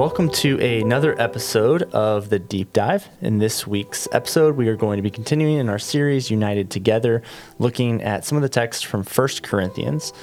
welcome 0.00 0.30
to 0.30 0.58
another 0.58 1.14
episode 1.20 1.82
of 1.92 2.30
the 2.30 2.38
Deep 2.38 2.72
Dive. 2.72 3.06
In 3.20 3.36
this 3.36 3.66
week's 3.66 4.08
episode, 4.12 4.56
we 4.56 4.66
are 4.68 4.74
going 4.74 4.96
to 4.96 5.02
be 5.02 5.10
continuing 5.10 5.58
in 5.58 5.68
our 5.68 5.78
series 5.78 6.30
United 6.30 6.70
Together, 6.70 7.20
looking 7.58 8.02
at 8.02 8.24
some 8.24 8.36
of 8.36 8.40
the 8.40 8.48
text 8.48 8.86
from 8.86 9.04
1 9.04 9.28
Corinthians. 9.42 10.14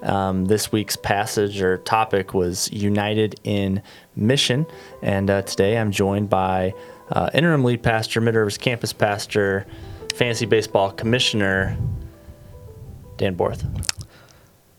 Um, 0.00 0.46
this 0.46 0.72
week's 0.72 0.96
passage 0.96 1.60
or 1.60 1.76
topic 1.76 2.32
was 2.32 2.72
United 2.72 3.38
in 3.44 3.82
Mission, 4.16 4.64
and 5.02 5.28
uh, 5.28 5.42
today 5.42 5.76
I'm 5.76 5.90
joined 5.90 6.30
by 6.30 6.72
uh, 7.10 7.28
interim 7.34 7.64
lead 7.64 7.82
pastor, 7.82 8.22
Mid 8.22 8.34
Rivers 8.34 8.56
campus 8.56 8.94
pastor, 8.94 9.66
fantasy 10.14 10.46
baseball 10.46 10.90
commissioner, 10.90 11.76
Dan 13.18 13.34
Borth. 13.34 13.62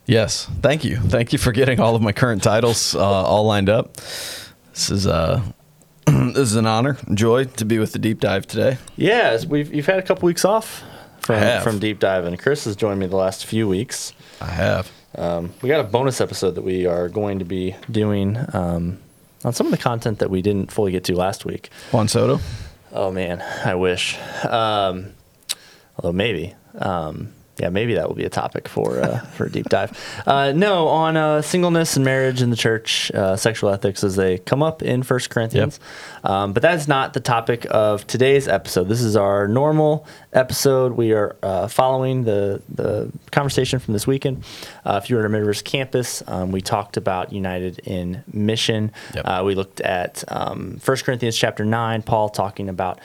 Yes, 0.10 0.50
thank 0.64 0.84
you. 0.84 0.96
Thank 0.98 1.34
you 1.34 1.38
for 1.38 1.52
getting 1.52 1.80
all 1.80 1.96
of 1.96 2.02
my 2.02 2.14
current 2.14 2.42
titles 2.42 2.96
uh, 2.96 3.00
all 3.00 3.46
lined 3.46 3.70
up. 3.70 3.94
This 4.74 4.90
is 4.90 5.06
uh, 5.06 5.44
this 6.08 6.36
is 6.36 6.56
an 6.56 6.66
honor, 6.66 6.98
joy 7.14 7.44
to 7.46 7.64
be 7.64 7.78
with 7.78 7.94
the 7.94 8.00
deep 8.00 8.20
dive 8.20 8.48
today. 8.48 8.80
Yeah, 8.96 9.38
we've 9.48 9.72
you've 9.72 9.86
had 9.86 10.00
a 10.00 10.02
couple 10.02 10.26
weeks 10.26 10.44
off 10.44 10.82
from 11.20 11.62
from 11.62 11.78
deep 11.78 12.00
dive, 12.00 12.26
and 12.26 12.40
Chris 12.40 12.66
has 12.66 12.76
joined 12.76 13.00
me 13.00 13.06
the 13.06 13.18
last 13.18 13.46
few 13.46 13.68
weeks. 13.68 14.14
I 14.42 14.50
have. 14.50 14.92
Um, 15.14 15.54
we 15.62 15.70
got 15.70 15.80
a 15.80 15.84
bonus 15.84 16.22
episode 16.22 16.56
that 16.56 16.64
we 16.64 16.88
are 16.88 17.08
going 17.08 17.38
to 17.38 17.46
be 17.46 17.76
doing 17.92 18.36
um, 18.54 18.98
on 19.46 19.54
some 19.54 19.68
of 19.68 19.72
the 19.72 19.78
content 19.78 20.18
that 20.20 20.32
we 20.32 20.42
didn't 20.42 20.72
fully 20.72 20.92
get 20.92 21.04
to 21.04 21.16
last 21.16 21.46
week. 21.46 21.70
Juan 21.92 22.08
Soto. 22.08 22.40
Oh 22.92 23.12
man, 23.12 23.42
I 23.64 23.76
wish. 23.76 24.18
Um, 24.44 25.14
although 25.98 26.14
maybe, 26.14 26.56
um, 26.80 27.32
yeah, 27.60 27.70
maybe 27.70 27.94
that 27.96 28.08
will 28.08 28.16
be 28.16 28.26
a 28.26 28.30
topic 28.30 28.68
for 28.68 29.02
uh, 29.02 29.20
for 29.36 29.46
a 29.46 29.52
deep 29.52 29.70
dive. 29.70 29.98
Uh, 30.26 30.52
no, 30.52 30.88
on 30.88 31.18
uh, 31.18 31.42
singleness 31.42 31.96
and 31.96 32.06
marriage 32.06 32.42
in 32.42 32.50
the 32.50 32.56
church, 32.56 33.12
uh, 33.12 33.36
sexual 33.36 33.70
ethics 33.70 34.04
as 34.04 34.16
they 34.16 34.38
come 34.40 34.64
up 34.64 34.82
in 34.82 35.04
First 35.04 35.30
Corinthians. 35.30 35.80
Um, 36.24 36.54
but 36.54 36.62
that's 36.62 36.88
not 36.88 37.14
the 37.14 37.20
topic 37.20 37.66
of 37.70 38.06
today's 38.08 38.48
episode. 38.48 38.86
This 38.86 39.02
is 39.02 39.16
our 39.16 39.48
normal 39.48 40.06
episode. 40.34 40.94
We 40.94 41.14
are 41.14 41.36
uh, 41.42 41.68
following 41.68 42.24
the 42.24 42.62
the 42.70 43.12
conversation 43.32 43.80
from 43.80 43.94
this 43.94 44.06
weekend. 44.06 44.44
Uh, 44.86 45.00
if 45.02 45.10
you 45.10 45.16
were 45.16 45.26
at 45.26 45.32
Mid 45.32 45.42
Rivers 45.42 45.62
campus, 45.62 46.24
um, 46.28 46.52
we 46.52 46.62
talked 46.62 46.98
about 46.98 47.34
United 47.34 47.80
in 47.80 48.24
Mission. 48.32 48.92
Yep. 49.16 49.26
Uh, 49.26 49.44
we 49.46 49.56
looked 49.56 49.82
at 49.82 50.24
um, 50.28 50.80
1 50.84 50.98
Corinthians 50.98 51.38
chapter 51.38 51.66
9, 51.66 52.02
Paul 52.04 52.30
talking 52.30 52.70
about 52.70 53.00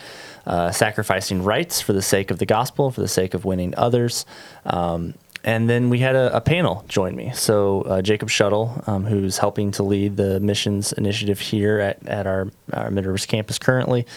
uh, 0.45 0.71
sacrificing 0.71 1.43
rights 1.43 1.81
for 1.81 1.93
the 1.93 2.01
sake 2.01 2.31
of 2.31 2.39
the 2.39 2.45
gospel, 2.45 2.91
for 2.91 3.01
the 3.01 3.07
sake 3.07 3.33
of 3.33 3.45
winning 3.45 3.73
others. 3.77 4.25
Um, 4.65 5.15
and 5.43 5.69
then 5.69 5.89
we 5.89 5.99
had 5.99 6.15
a, 6.15 6.35
a 6.35 6.41
panel 6.41 6.83
join 6.87 7.15
me. 7.15 7.31
So 7.35 7.83
uh, 7.83 8.01
Jacob 8.01 8.29
Shuttle, 8.29 8.83
um, 8.87 9.05
who's 9.05 9.37
helping 9.37 9.71
to 9.71 9.83
lead 9.83 10.17
the 10.17 10.39
missions 10.39 10.91
initiative 10.93 11.39
here 11.39 11.79
at, 11.79 12.05
at 12.07 12.25
our, 12.25 12.51
our 12.73 12.89
Mid 12.89 13.05
Rivers 13.05 13.27
campus 13.27 13.59
currently. 13.59 14.07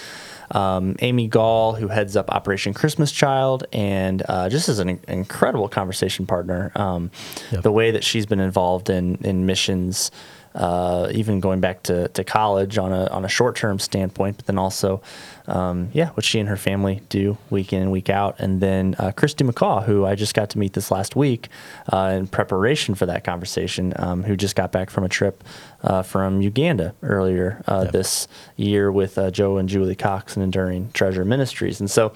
Um, 0.51 0.97
Amy 1.01 1.27
Gall, 1.29 1.75
who 1.75 1.89
heads 1.89 2.17
up 2.17 2.31
Operation 2.31 2.73
Christmas 2.75 3.13
Child, 3.13 3.65
and 3.73 4.23
uh, 4.29 4.49
just 4.49 4.69
as 4.69 4.79
an 4.79 4.99
incredible 5.09 5.69
conversation 5.69 6.27
partner. 6.27 6.73
Um, 6.75 7.11
Yep. 7.53 7.63
The 7.63 7.73
way 7.73 7.91
that 7.91 8.05
she's 8.05 8.27
been 8.27 8.41
involved 8.41 8.91
in 8.91 9.17
in 9.25 9.47
missions, 9.47 10.11
uh, 10.59 11.09
even 11.13 11.39
going 11.41 11.61
back 11.61 11.85
to, 11.85 12.09
to 12.09 12.25
college 12.25 12.77
on 12.79 12.93
a 12.93 13.07
on 13.07 13.25
a 13.25 13.29
short 13.29 13.57
term 13.57 13.79
standpoint, 13.79 14.37
but 14.37 14.47
then 14.47 14.59
also, 14.59 15.01
um, 15.47 15.89
yeah, 15.93 16.11
what 16.11 16.25
she 16.25 16.41
and 16.41 16.49
her 16.49 16.57
family 16.57 17.01
do 17.09 17.39
week 17.49 17.73
in 17.73 17.81
and 17.81 17.93
week 17.93 18.11
out. 18.11 18.35
And 18.41 18.61
then 18.61 18.97
uh, 18.99 19.13
Christy 19.13 19.45
McCaw, 19.45 19.85
who 19.85 20.05
I 20.05 20.17
just 20.17 20.35
got 20.35 20.51
to 20.51 20.59
meet 20.59 20.73
this 20.73 20.91
last 20.91 21.15
week 21.15 21.49
uh, 21.93 22.13
in 22.19 22.27
preparation 22.27 22.97
for 22.97 23.07
that 23.07 23.23
conversation, 23.23 23.93
um, 23.97 24.25
who 24.25 24.37
just 24.37 24.57
got 24.57 24.73
back 24.73 24.91
from 24.91 25.05
a 25.05 25.09
trip 25.09 25.45
uh, 25.85 26.03
from 26.03 26.43
Uganda 26.43 26.93
earlier 27.03 27.63
uh, 27.69 27.83
Yep. 27.85 27.93
this 27.93 28.27
year 28.57 28.91
with 28.91 29.17
uh, 29.17 29.31
Joe 29.31 29.59
and 29.59 29.69
Julie 29.69 29.95
Cox 29.95 30.35
and 30.37 30.43
Enduring 30.43 30.91
Treasure 30.93 31.25
Ministries. 31.25 31.79
And 31.79 31.89
so, 31.89 32.13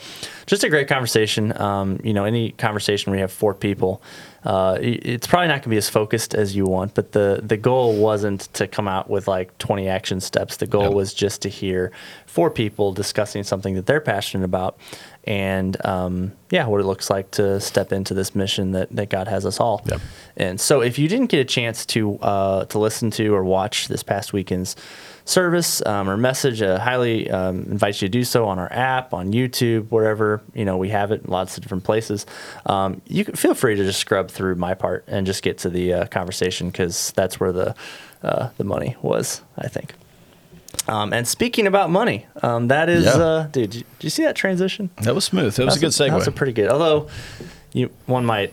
just 0.46 0.64
a 0.64 0.68
great 0.68 0.88
conversation. 0.88 1.56
Um, 1.60 2.00
you 2.02 2.12
know, 2.12 2.24
any 2.24 2.50
conversation 2.50 3.10
where 3.12 3.18
you 3.18 3.22
have 3.22 3.32
four 3.32 3.54
people, 3.54 4.02
uh, 4.44 4.76
it's 4.80 5.26
probably 5.26 5.46
not 5.48 5.54
going 5.54 5.62
to 5.62 5.68
be 5.68 5.76
as 5.76 5.88
focused 5.88 6.34
as 6.34 6.56
you 6.56 6.64
want. 6.64 6.94
But 6.94 7.12
the 7.12 7.40
the 7.42 7.56
goal 7.56 7.96
wasn't 7.96 8.52
to 8.54 8.66
come 8.66 8.88
out 8.88 9.08
with 9.08 9.28
like 9.28 9.56
20 9.58 9.88
action 9.88 10.20
steps. 10.20 10.56
The 10.56 10.66
goal 10.66 10.84
Yep. 10.84 10.92
was 10.94 11.14
just 11.14 11.42
to 11.42 11.48
hear 11.48 11.92
four 12.26 12.50
people 12.50 12.92
discussing 12.92 13.44
something 13.44 13.74
that 13.74 13.86
they're 13.86 14.00
passionate 14.00 14.44
about. 14.44 14.78
And 15.24 15.76
um, 15.86 16.32
yeah, 16.50 16.66
what 16.66 16.80
it 16.80 16.84
looks 16.86 17.08
like 17.08 17.30
to 17.32 17.60
step 17.60 17.92
into 17.92 18.14
this 18.14 18.34
mission 18.34 18.72
that, 18.72 18.90
that 18.96 19.08
God 19.08 19.28
has 19.28 19.46
us 19.46 19.60
all. 19.60 19.82
Yep. 19.86 20.00
And 20.36 20.60
so, 20.60 20.80
if 20.80 20.98
you 20.98 21.06
didn't 21.06 21.26
get 21.26 21.38
a 21.38 21.44
chance 21.44 21.86
to 21.86 22.18
uh, 22.18 22.64
to 22.64 22.78
listen 22.80 23.10
to 23.12 23.32
or 23.32 23.44
watch 23.44 23.86
this 23.86 24.02
past 24.02 24.32
weekend's 24.32 24.74
service 25.24 25.84
um, 25.86 26.08
or 26.08 26.16
message, 26.16 26.62
I 26.62 26.78
highly 26.78 27.30
um, 27.30 27.62
invite 27.70 28.00
you 28.02 28.08
to 28.08 28.12
do 28.12 28.24
so 28.24 28.46
on 28.46 28.58
our 28.58 28.72
app, 28.72 29.12
on 29.14 29.32
YouTube, 29.32 29.88
wherever 29.90 30.40
you 30.54 30.64
know 30.64 30.76
we 30.76 30.88
have 30.90 31.12
it, 31.12 31.24
in 31.24 31.30
lots 31.30 31.56
of 31.56 31.62
different 31.62 31.84
places. 31.84 32.26
Um, 32.66 33.00
you 33.08 33.24
can 33.24 33.34
feel 33.34 33.54
free 33.54 33.74
to 33.76 33.84
just 33.84 34.00
scrub 34.00 34.30
through 34.30 34.56
my 34.56 34.74
part 34.74 35.04
and 35.06 35.26
just 35.26 35.42
get 35.42 35.58
to 35.58 35.70
the 35.70 35.92
uh, 35.94 36.06
conversation 36.06 36.68
because 36.70 37.12
that's 37.12 37.38
where 37.40 37.52
the 37.52 37.74
uh, 38.22 38.50
the 38.56 38.64
money 38.64 38.96
was, 39.02 39.42
I 39.58 39.68
think. 39.68 39.94
Um, 40.88 41.12
and 41.12 41.28
speaking 41.28 41.66
about 41.66 41.90
money, 41.90 42.26
um, 42.42 42.68
that 42.68 42.88
is, 42.88 43.04
Yeah. 43.04 43.12
uh, 43.12 43.42
dude, 43.44 43.70
did 43.70 43.74
you, 43.74 43.80
did 43.98 44.04
you 44.04 44.10
see 44.10 44.24
that 44.24 44.34
transition? 44.34 44.90
That 45.02 45.14
was 45.14 45.24
smooth. 45.24 45.54
That 45.54 45.66
was 45.66 45.76
a 45.76 45.80
good 45.80 45.90
segue. 45.90 46.08
That 46.08 46.14
was 46.16 46.26
a 46.26 46.32
pretty 46.32 46.52
good. 46.52 46.68
Although, 46.70 47.08
you 47.72 47.90
one 48.06 48.24
might 48.24 48.52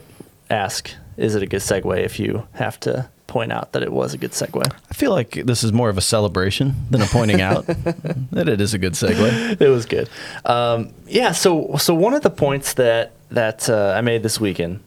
ask, 0.49 0.91
is 1.17 1.33
it 1.35 1.41
a 1.43 1.47
good 1.47 1.61
segue 1.61 1.97
if 2.03 2.19
you 2.19 2.45
have 2.53 2.79
to 2.81 3.09
point 3.29 3.53
out 3.53 3.71
that 3.71 3.83
it 3.83 3.91
was 3.91 4.13
a 4.13 4.17
good 4.17 4.31
segue? 4.31 4.65
I 4.65 4.93
feel 4.93 5.11
like 5.11 5.31
this 5.45 5.63
is 5.63 5.71
more 5.71 5.87
of 5.87 5.97
a 5.97 6.01
celebration 6.01 6.75
than 6.89 7.01
a 7.01 7.05
pointing 7.05 7.39
out 7.39 7.65
that 8.31 8.49
it 8.49 8.59
is 8.59 8.73
a 8.73 8.77
good 8.77 8.93
segue. 8.93 9.61
it 9.61 9.69
was 9.69 9.85
good. 9.85 10.09
Um, 10.43 10.91
yeah. 11.07 11.31
So 11.31 11.77
so 11.77 11.95
one 11.95 12.13
of 12.13 12.23
the 12.23 12.29
points 12.29 12.73
that 12.73 13.13
that 13.29 13.69
uh, 13.69 13.93
I 13.95 14.01
made 14.01 14.23
this 14.23 14.39
weekend, 14.39 14.81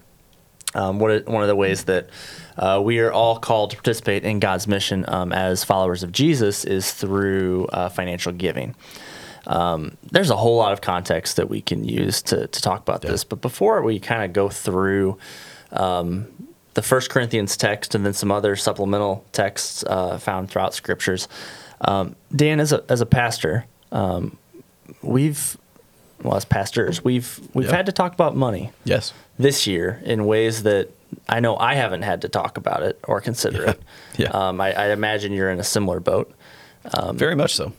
um, 0.75 0.99
one 0.99 1.11
of, 1.13 1.27
one 1.27 1.43
of 1.43 1.49
the 1.49 1.57
ways 1.57 1.85
that 1.85 2.09
uh, 2.59 2.81
we 2.85 2.99
are 2.99 3.13
all 3.13 3.39
called 3.39 3.71
to 3.71 3.77
participate 3.77 4.25
in 4.25 4.41
God's 4.41 4.67
mission 4.67 5.05
um, 5.09 5.33
as 5.33 5.65
followers 5.65 6.03
of 6.03 6.13
Jesus 6.13 6.65
is 6.65 6.93
through 6.93 7.67
uh, 7.67 7.89
financial 7.89 8.33
giving. 8.33 8.75
Um, 9.47 9.97
there's 10.11 10.31
a 10.31 10.37
whole 10.37 10.57
lot 10.57 10.73
of 10.73 10.81
context 10.81 11.37
that 11.37 11.49
we 11.49 11.61
can 11.61 11.85
use 11.85 12.23
to, 12.23 12.47
to 12.47 12.63
talk 12.63 12.81
about 12.81 13.03
this, 13.03 13.25
but 13.25 13.41
before 13.41 13.83
we 13.83 13.99
kind 13.99 14.23
of 14.23 14.33
go 14.33 14.49
through 14.49 15.19
um, 15.73 16.29
the 16.75 16.83
First 16.83 17.11
Corinthians 17.11 17.57
text 17.57 17.95
and 17.95 18.05
then 18.05 18.13
some 18.13 18.31
other 18.31 18.57
supplemental 18.57 19.25
texts 19.33 19.85
uh, 19.87 20.19
found 20.19 20.51
throughout 20.51 20.75
scriptures, 20.75 21.29
um, 21.83 22.17
Dan, 22.35 22.61
as 22.61 22.73
a 22.73 22.83
as 22.89 23.01
a 23.01 23.07
pastor, 23.07 23.67
um, 23.93 24.37
we've 25.03 25.57
well 26.23 26.37
as 26.37 26.45
pastors 26.45 27.03
we've 27.05 27.41
we've 27.55 27.69
Yeah. 27.69 27.77
had 27.77 27.87
to 27.87 27.93
talk 27.93 28.15
about 28.15 28.37
money 28.37 28.71
Yes. 28.85 29.13
this 29.39 29.67
year 29.67 30.01
in 30.05 30.25
ways 30.25 30.63
that 30.63 30.89
I 31.29 31.41
know 31.41 31.57
I 31.57 31.75
haven't 31.75 32.03
had 32.03 32.23
to 32.23 32.29
talk 32.29 32.57
about 32.57 32.83
it 32.85 32.99
or 33.05 33.21
consider 33.21 33.65
it. 33.65 33.81
Yeah. 34.17 34.29
Um, 34.29 34.61
I, 34.61 34.73
I 34.73 34.87
imagine 34.93 35.33
you're 35.33 35.51
in 35.51 35.59
a 35.59 35.65
similar 35.65 35.99
boat. 36.01 36.33
Very 37.15 37.35
much 37.35 37.55
so. 37.55 37.73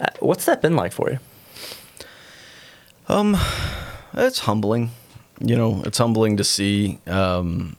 Uh, 0.00 0.06
What's 0.20 0.44
that 0.44 0.60
been 0.62 0.76
like 0.76 0.92
for 0.92 1.10
you? 1.10 1.18
Um, 3.08 3.36
It's 4.14 4.40
humbling. 4.40 4.90
You 5.40 5.56
know, 5.56 5.82
it's 5.86 5.98
humbling 5.98 6.36
to 6.38 6.44
see 6.44 6.98
um, 7.06 7.76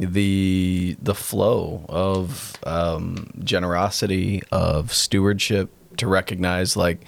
the 0.00 0.96
the 1.02 1.14
flow 1.14 1.84
of 1.88 2.56
um, 2.64 3.30
generosity, 3.44 4.42
of 4.52 4.92
stewardship, 4.92 5.70
to 5.96 6.06
recognize 6.06 6.76
like 6.76 7.04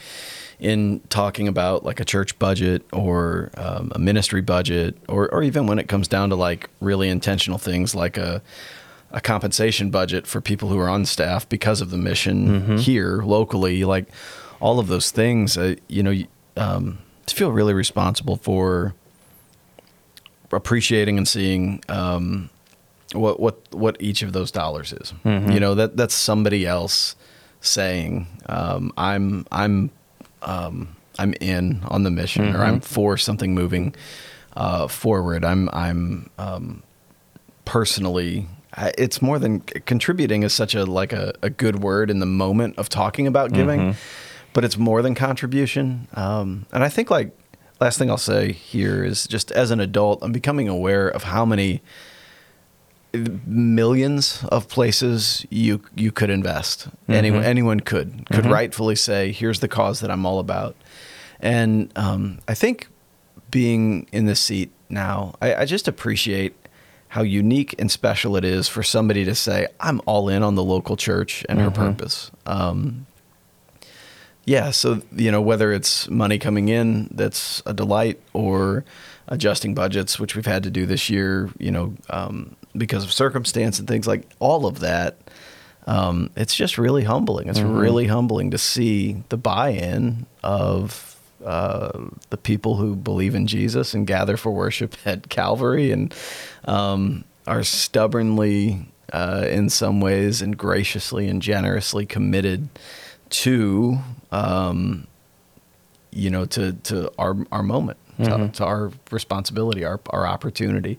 in 0.59 1.01
talking 1.09 1.49
about 1.49 1.85
like 1.85 2.01
a 2.01 2.05
church 2.05 2.39
budget 2.39 2.85
or 2.93 3.51
um, 3.57 3.91
a 3.95 3.99
ministry 3.99 4.43
budget, 4.43 4.97
or 5.09 5.33
or 5.33 5.43
even 5.43 5.67
when 5.67 5.79
it 5.79 5.89
comes 5.89 6.09
down 6.09 6.31
to 6.31 6.37
like 6.37 6.69
really 6.81 7.09
intentional 7.09 7.59
things 7.59 7.95
like 7.95 8.17
a 8.17 8.43
a 9.13 9.21
compensation 9.21 9.91
budget 9.91 10.27
for 10.27 10.41
people 10.41 10.69
who 10.69 10.79
are 10.79 10.89
on 10.89 11.05
staff 11.05 11.49
because 11.49 11.81
of 11.81 11.91
the 11.91 11.99
mission 11.99 12.79
here 12.79 13.23
locally, 13.23 13.85
like 13.85 14.07
all 14.61 14.79
of 14.79 14.87
those 14.87 15.11
things. 15.11 15.59
Uh, 15.59 15.75
you 15.89 16.03
know, 16.03 16.15
um, 16.57 16.99
to 17.27 17.35
feel 17.35 17.51
really 17.51 17.75
responsible 17.75 18.37
for 18.37 18.95
appreciating 20.53 21.17
and 21.17 21.27
seeing 21.27 21.83
um, 21.89 22.51
what 23.15 23.41
what 23.41 23.57
what 23.75 23.97
each 24.01 24.23
of 24.23 24.33
those 24.33 24.51
dollars 24.51 24.93
is. 24.93 25.13
You 25.53 25.61
know 25.61 25.75
that 25.75 25.97
that's 25.97 26.15
somebody 26.15 26.67
else 26.67 27.17
saying 27.61 28.27
um, 28.47 28.93
I'm 28.97 29.47
I'm 29.51 29.91
um, 30.43 30.97
I'm 31.19 31.35
in 31.41 31.83
on 31.89 32.03
the 32.05 32.11
mission 32.11 32.55
or 32.55 32.65
I'm 32.65 32.81
for 32.81 33.17
something 33.17 33.55
moving 33.55 33.95
uh, 34.57 34.89
forward. 34.89 35.45
I'm 35.45 35.69
I'm 35.73 36.31
um, 36.39 36.83
personally. 37.65 38.47
It's 38.97 39.21
more 39.21 39.39
than 39.41 39.61
contributing 39.61 40.45
is 40.45 40.55
such 40.55 40.75
a 40.77 40.85
like 40.85 41.13
a, 41.13 41.33
a 41.43 41.51
good 41.51 41.83
word 41.83 42.09
in 42.11 42.21
the 42.21 42.27
moment 42.27 42.79
of 42.79 42.89
talking 42.89 43.27
about 43.27 43.53
giving, 43.53 43.97
but 44.53 44.65
it's 44.65 44.79
more 44.79 45.03
than 45.03 45.15
contribution. 45.17 46.07
Um, 46.15 46.67
and 46.73 46.85
I 46.85 46.89
think 46.89 47.11
like 47.11 47.37
last 47.81 47.99
thing 47.99 48.09
I'll 48.11 48.17
say 48.17 48.53
here 48.53 49.03
is 49.05 49.27
just 49.27 49.51
as 49.51 49.73
an 49.73 49.81
adult, 49.81 50.21
I'm 50.23 50.33
becoming 50.33 50.69
aware 50.69 51.09
of 51.09 51.25
how 51.25 51.45
many 51.45 51.83
millions 53.13 54.45
of 54.51 54.69
places 54.69 55.45
you 55.51 55.83
you 55.95 56.13
could 56.13 56.31
invest. 56.31 56.89
Anyone 57.09 57.45
anyone 57.45 57.81
could 57.81 58.25
could 58.31 58.47
rightfully 58.47 58.97
say, 58.97 59.33
"Here's 59.33 59.61
the 59.61 59.69
cause 59.69 60.01
that 60.01 60.11
I'm 60.11 60.25
all 60.27 60.39
about." 60.39 60.77
And 61.41 61.91
um, 61.97 62.39
I 62.47 62.55
think 62.55 62.89
being 63.51 64.07
in 64.13 64.27
this 64.27 64.41
seat 64.41 64.71
now, 64.89 65.35
I, 65.41 65.55
I 65.55 65.65
just 65.65 65.89
appreciate 65.89 66.55
how 67.09 67.23
unique 67.23 67.75
and 67.79 67.91
special 67.91 68.37
it 68.37 68.45
is 68.45 68.69
for 68.69 68.83
somebody 68.83 69.25
to 69.25 69.35
say, 69.35 69.67
"I'm 69.81 70.01
all 70.07 70.29
in 70.29 70.43
on 70.43 70.55
the 70.55 70.65
local 70.65 70.97
church 70.97 71.45
and 71.49 71.61
her 71.61 71.71
purpose." 71.71 72.31
Um, 72.47 73.07
yeah, 74.45 74.71
so 74.71 75.03
you 75.15 75.31
know 75.31 75.41
whether 75.41 75.73
it's 75.73 76.09
money 76.09 76.39
coming 76.39 76.69
in 76.69 77.09
that's 77.13 77.63
a 77.67 77.75
delight 77.75 78.21
or 78.33 78.85
adjusting 79.29 79.75
budgets, 79.75 80.19
which 80.19 80.35
we've 80.35 80.47
had 80.47 80.63
to 80.65 80.71
do 80.71 80.87
this 80.87 81.09
year, 81.09 81.51
you 81.59 81.71
know, 81.71 81.95
um, 82.11 82.57
because 82.77 83.05
of 83.05 83.13
circumstance 83.13 83.79
and 83.79 83.89
things 83.89 84.07
like 84.07 84.29
all 84.39 84.67
of 84.67 84.81
that. 84.81 85.17
Um, 85.87 86.31
it's 86.37 86.55
just 86.55 86.79
really 86.79 87.05
humbling. 87.05 87.49
It's 87.49 87.61
really 87.61 88.07
humbling 88.07 88.51
to 88.53 88.59
see 88.59 89.23
the 89.29 89.37
buy-in 89.37 90.27
of 90.45 91.19
uh, 91.45 91.99
the 92.29 92.37
people 92.37 92.77
who 92.77 92.95
believe 92.95 93.35
in 93.35 93.47
Jesus 93.47 93.95
and 93.95 94.07
gather 94.07 94.37
for 94.37 94.53
worship 94.53 94.95
at 95.07 95.29
Calvary 95.29 95.91
and 95.91 96.15
um, 96.67 97.25
are 97.47 97.65
stubbornly, 97.65 98.87
uh, 99.13 99.47
in 99.49 99.71
some 99.71 100.01
ways, 100.01 100.43
and 100.43 100.57
graciously 100.57 101.29
and 101.29 101.43
generously 101.43 102.07
committed 102.07 102.69
to 103.31 103.99
um, 104.31 105.07
you 106.13 106.31
know 106.31 106.45
to 106.45 106.73
to 106.73 107.11
our 107.19 107.37
our 107.51 107.63
moment 107.63 107.99
to, 108.19 108.49
to 108.49 108.65
our 108.65 108.91
responsibility 109.11 109.85
our 109.85 110.01
our 110.11 110.27
opportunity 110.27 110.99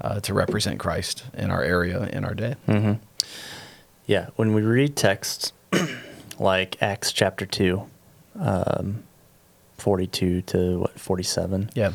uh, 0.00 0.20
to 0.20 0.34
represent 0.34 0.78
Christ 0.78 1.24
in 1.34 1.50
our 1.50 1.62
area 1.62 2.04
in 2.04 2.24
our 2.24 2.34
day. 2.34 2.54
Yeah, 4.06 4.28
when 4.36 4.54
we 4.54 4.62
read 4.62 4.96
texts 4.96 5.52
like 6.38 6.80
Acts 6.82 7.12
chapter 7.12 7.44
2, 7.44 7.82
um, 8.40 9.02
42 9.76 10.42
to 10.42 10.78
what, 10.80 10.98
47, 10.98 11.70
yeah. 11.74 11.92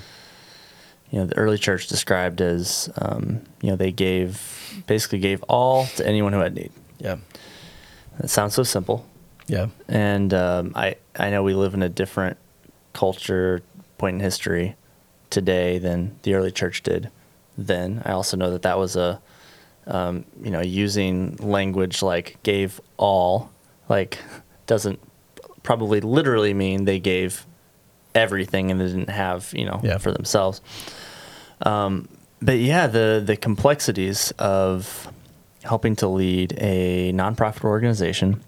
You 1.10 1.20
know, 1.20 1.26
the 1.28 1.38
early 1.38 1.60
church 1.60 1.88
described 1.88 2.42
as, 2.42 2.90
um, 2.98 3.42
you 3.62 3.70
know, 3.70 3.76
they 3.76 3.92
gave, 3.92 4.84
basically 4.88 5.20
gave 5.20 5.44
all 5.44 5.86
to 5.98 6.08
anyone 6.08 6.34
who 6.34 6.40
had 6.40 6.56
need. 6.56 6.72
yeah. 7.00 7.18
It 8.20 8.30
sounds 8.30 8.54
so 8.54 8.64
simple. 8.64 9.06
yeah. 9.48 9.68
And 9.88 10.34
um, 10.34 10.72
I, 10.76 10.96
I 11.16 11.30
know 11.32 11.42
we 11.44 11.54
live 11.56 11.74
in 11.74 11.82
a 11.84 11.90
different 11.90 12.38
culture, 12.94 13.62
point 13.98 14.16
in 14.16 14.20
history 14.22 14.76
today 15.32 15.78
than 15.80 16.16
the 16.24 16.34
early 16.36 16.52
church 16.52 16.84
did 16.84 17.10
then. 17.58 18.02
I 18.06 18.12
also 18.12 18.38
know 18.38 18.52
that 18.52 18.62
that 18.64 18.78
was 18.78 18.96
a, 18.96 19.22
um, 19.88 20.26
you 20.42 20.52
know, 20.52 20.62
using 20.62 21.36
language 21.38 22.02
like 22.02 22.38
gave 22.44 22.80
all, 22.98 23.50
like 23.90 24.18
doesn't 24.66 25.00
probably 25.64 26.02
literally 26.02 26.54
mean 26.54 26.86
they 26.86 27.00
gave 27.00 27.46
everything 28.16 28.70
and 28.72 28.80
they 28.80 28.88
didn't 28.88 29.10
have, 29.10 29.52
you 29.56 29.66
know, 29.66 29.80
Yeah. 29.84 29.98
for 29.98 30.12
themselves. 30.12 30.62
Um, 31.66 32.08
but 32.42 32.58
yeah, 32.60 32.88
the 32.88 33.22
the 33.26 33.36
complexities 33.38 34.32
of 34.40 35.08
helping 35.64 35.96
to 35.98 36.08
lead 36.10 36.54
a 36.58 37.14
nonprofit 37.14 37.64
organization 37.64 38.44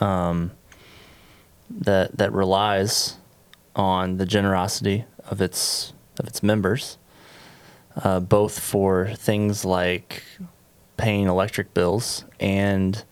um, 0.00 0.52
that 1.70 2.16
that 2.16 2.32
relies 2.32 3.16
on 3.74 4.18
the 4.18 4.26
generosity 4.26 5.04
of 5.28 5.40
its 5.40 5.92
of 6.20 6.26
its 6.28 6.42
members, 6.42 6.96
uh, 8.02 8.20
both 8.20 8.58
for 8.58 9.08
things 9.14 9.64
like 9.64 10.22
paying 10.96 11.26
electric 11.26 11.74
bills 11.74 12.24
and 12.40 13.04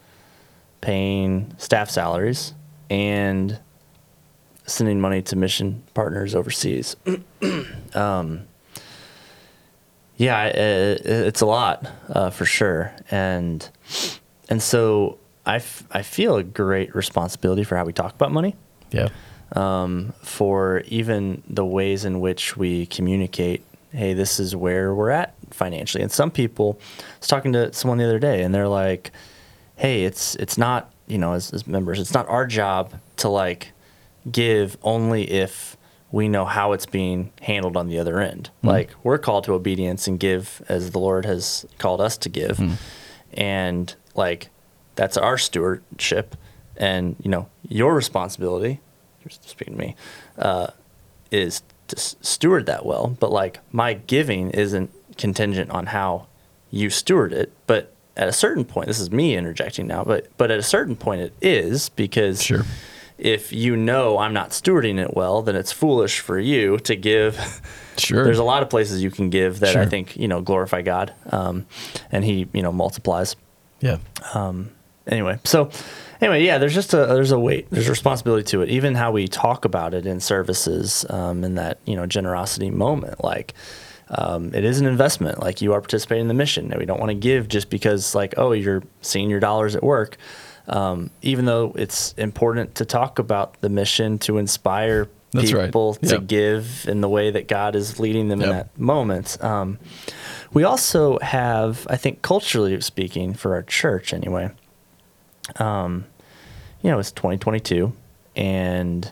paying 0.81 1.55
staff 1.59 1.91
salaries 1.91 2.55
and 2.91 3.59
sending 4.67 5.01
money 5.01 5.23
to 5.23 5.37
mission 5.37 5.83
partners 5.95 6.35
overseas. 6.35 6.97
um, 7.95 8.43
yeah, 10.17 10.45
it, 10.47 11.01
it's 11.05 11.41
a 11.41 11.47
lot 11.47 11.87
uh, 12.09 12.31
for 12.31 12.45
sure, 12.45 12.93
and 13.11 13.69
and 14.49 14.63
so 14.63 15.19
I, 15.45 15.57
f- 15.57 15.85
I 15.91 16.03
feel 16.03 16.37
a 16.37 16.45
great 16.45 16.95
responsibility 16.95 17.65
for 17.65 17.77
how 17.77 17.85
we 17.85 17.93
talk 17.93 18.15
about 18.15 18.31
money, 18.31 18.55
yeah 18.91 19.09
um, 19.57 20.13
for 20.23 20.83
even 20.87 21.43
the 21.49 21.65
ways 21.65 22.05
in 22.05 22.21
which 22.21 22.57
we 22.57 22.87
communicate. 22.87 23.65
Hey, 23.93 24.15
this 24.15 24.41
is 24.41 24.57
where 24.57 24.95
we're 24.95 25.11
at 25.11 25.35
financially. 25.51 26.03
And 26.03 26.11
some 26.11 26.31
people, 26.31 26.81
I 26.99 27.19
was 27.21 27.29
talking 27.29 27.53
to 27.53 27.73
someone 27.73 27.99
the 27.99 28.05
other 28.05 28.19
day, 28.19 28.43
and 28.43 28.55
they're 28.55 28.69
like, 28.69 29.13
"Hey, 29.77 30.05
it's 30.05 30.35
it's 30.37 30.57
not 30.57 30.93
you 31.07 31.19
know 31.19 31.35
as, 31.35 31.53
as 31.53 31.67
members, 31.67 32.01
it's 32.01 32.15
not 32.15 32.29
our 32.29 32.47
job 32.47 32.95
to 33.19 33.29
like 33.29 33.73
give 34.31 34.77
only 34.83 35.31
if 35.31 35.77
we 36.11 36.29
know 36.29 36.45
how 36.45 36.73
it's 36.73 36.87
being 36.87 37.33
handled 37.41 37.77
on 37.77 37.89
the 37.89 37.99
other 37.99 38.21
end. 38.21 38.51
Like 38.63 38.91
we're 39.03 39.19
called 39.19 39.45
to 39.45 39.53
obedience 39.55 40.07
and 40.07 40.19
give 40.21 40.63
as 40.69 40.91
the 40.91 40.99
Lord 40.99 41.25
has 41.25 41.67
called 41.79 42.01
us 42.01 42.17
to 42.19 42.29
give, 42.29 42.61
and 43.35 43.95
like 44.15 44.49
that's 44.95 45.17
our 45.17 45.37
stewardship, 45.39 46.37
and 46.77 47.17
you 47.23 47.31
know 47.31 47.49
your 47.69 47.95
responsibility. 47.95 48.81
You're 49.25 49.31
speaking 49.31 49.75
to 49.75 49.81
me. 49.81 49.97
Uh, 50.39 50.69
is 51.31 51.63
to 51.93 51.99
steward 52.21 52.67
that 52.67 52.85
well, 52.85 53.17
but 53.21 53.31
like 53.33 53.61
my 53.73 53.95
giving 53.95 54.51
isn't 54.51 54.91
contingent 55.17 55.71
on 55.71 55.87
how 55.87 56.27
you 56.71 56.91
steward 56.91 57.33
it. 57.33 57.53
But 57.67 57.93
at 58.17 58.29
a 58.29 58.33
certain 58.33 58.65
point, 58.65 58.89
this 58.89 59.01
is 59.01 59.11
me 59.11 59.37
interjecting 59.37 59.87
now, 59.87 60.05
but 60.05 60.29
but 60.37 60.51
at 60.51 60.59
a 60.59 60.63
certain 60.63 60.97
point, 60.97 61.21
it 61.23 61.35
is 61.41 61.89
because 61.91 62.43
Sure. 62.43 62.65
if 63.19 63.53
you 63.53 63.77
know 63.77 64.19
I'm 64.19 64.33
not 64.33 64.51
stewarding 64.51 64.99
it 64.99 65.15
well, 65.15 65.43
then 65.43 65.55
it's 65.57 65.73
foolish 65.73 66.21
for 66.21 66.39
you 66.39 66.79
to 66.81 66.97
give. 66.97 67.37
Sure. 67.99 68.25
There's 68.25 68.39
a 68.39 68.45
lot 68.45 68.63
of 68.63 68.71
places 68.71 69.03
you 69.03 69.11
can 69.11 69.29
give 69.29 69.61
that 69.61 69.77
I 69.77 69.87
think 69.87 70.17
you 70.17 70.27
know 70.27 70.41
glorify 70.41 70.81
God, 70.83 71.13
um, 71.31 71.67
and 72.11 72.25
He 72.25 72.49
you 72.55 72.63
know 72.63 72.73
multiplies 72.73 73.37
yeah 73.81 73.99
anyway 75.07 75.39
so 75.45 75.71
anyway 76.21 76.45
yeah 76.45 76.59
there's 76.59 76.75
just 76.75 76.95
a 76.95 76.99
there's 77.07 77.33
a 77.33 77.39
weight 77.39 77.67
there's 77.71 77.87
a 77.89 77.91
responsibility 77.91 78.45
to 78.45 78.63
it 78.63 78.69
even 78.69 78.95
how 78.95 79.11
we 79.11 79.27
talk 79.29 79.65
about 79.65 79.95
it 79.95 80.07
in 80.07 80.21
services 80.21 81.05
um, 81.11 81.43
in 81.45 81.55
that 81.57 81.79
you 81.85 81.97
know 81.97 82.07
generosity 82.07 82.71
moment 82.71 83.23
like 83.25 83.55
um, 84.11 84.55
it 84.55 84.65
is 84.65 84.79
an 84.81 84.87
investment 84.87 85.41
like 85.41 85.61
you 85.63 85.73
are 85.73 85.81
participating 85.81 86.23
in 86.23 86.29
the 86.29 86.35
mission 86.35 86.71
and 86.71 86.79
we 86.79 86.87
don't 86.87 87.01
want 87.01 87.11
to 87.11 87.15
give 87.15 87.49
just 87.49 87.71
because 87.71 88.15
like 88.15 88.35
oh 88.37 88.53
you're 88.53 88.83
seeing 89.01 89.31
your 89.31 89.41
dollars 89.41 89.75
at 89.75 89.83
work 89.83 90.17
um, 90.69 91.11
even 91.23 91.45
though 91.47 91.73
it's 91.77 92.13
important 92.13 92.77
to 92.77 92.85
talk 92.85 93.19
about 93.19 93.61
the 93.61 93.69
mission 93.69 94.19
to 94.21 94.39
inspire 94.39 95.09
That's 95.33 95.53
right. 95.53 95.67
people 95.67 95.95
to 95.95 96.15
Yep. 96.17 96.27
give 96.29 96.85
in 96.89 97.01
the 97.01 97.09
way 97.09 97.33
that 97.33 97.49
God 97.49 97.75
is 97.75 97.99
leading 97.99 98.29
them 98.29 98.41
in 98.43 98.51
that 98.51 98.79
moment. 98.79 99.43
Um, 99.43 99.81
we 100.53 100.63
also 100.63 101.19
have, 101.19 101.85
I 101.91 101.97
think, 101.97 102.23
culturally 102.23 102.81
speaking, 102.81 103.35
for 103.35 103.55
our 103.55 103.63
church 103.65 104.13
anyway, 104.15 104.51
um, 105.57 106.05
you 106.83 106.91
know, 106.91 106.99
it's 106.99 107.13
2022, 107.13 107.93
and 108.37 109.11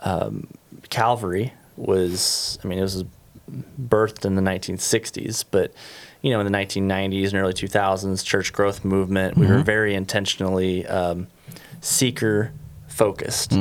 um, 0.00 0.46
Calvary 0.90 1.52
was, 1.76 2.58
I 2.62 2.68
mean, 2.68 2.78
it 2.78 2.82
was 2.82 3.04
birthed 3.80 4.24
in 4.24 4.34
the 4.34 4.42
1960s, 4.42 5.44
but 5.50 5.72
you 6.20 6.30
know, 6.32 6.40
in 6.40 6.50
the 6.50 6.56
1990s 6.58 7.26
and 7.28 7.34
early 7.34 7.52
2000s, 7.52 8.24
church 8.24 8.52
growth 8.52 8.84
movement, 8.84 9.36
we 9.36 9.46
were 9.46 9.62
very 9.62 9.94
intentionally 9.94 10.84
um, 10.86 11.28
seeker 11.80 12.52
focused. 12.88 13.52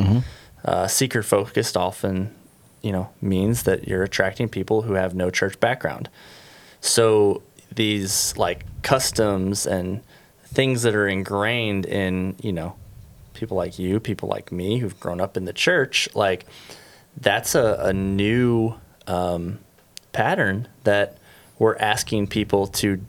Uh, 0.66 0.88
seeker 0.88 1.22
focused 1.22 1.78
often, 1.78 2.34
you 2.82 2.92
know, 2.92 3.10
means 3.22 3.64
that 3.64 3.88
you're 3.88 4.04
attracting 4.04 4.50
people 4.50 4.82
who 4.82 4.94
have 4.94 5.14
no 5.14 5.30
church 5.30 5.60
background. 5.60 6.10
So 6.82 7.44
these 7.74 8.36
like 8.38 8.66
customs 8.82 9.68
and 9.68 10.02
things 10.54 10.84
that 10.84 10.96
are 10.96 11.08
ingrained 11.08 11.86
in, 11.86 12.36
you 12.42 12.52
know, 12.54 12.76
people 13.34 13.58
like 13.58 13.78
you, 13.78 14.00
people 14.00 14.30
like 14.30 14.52
me 14.52 14.80
who've 14.80 15.00
grown 15.00 15.22
up 15.22 15.38
in 15.38 15.46
the 15.46 15.54
church, 15.54 16.10
like 16.16 16.46
that's 17.20 17.56
a, 17.56 17.78
a 17.82 17.94
new 17.94 18.74
um, 19.08 19.60
pattern 20.12 20.68
that 20.84 21.18
we're 21.60 21.76
asking 21.78 22.28
people 22.28 22.68
to 22.68 23.02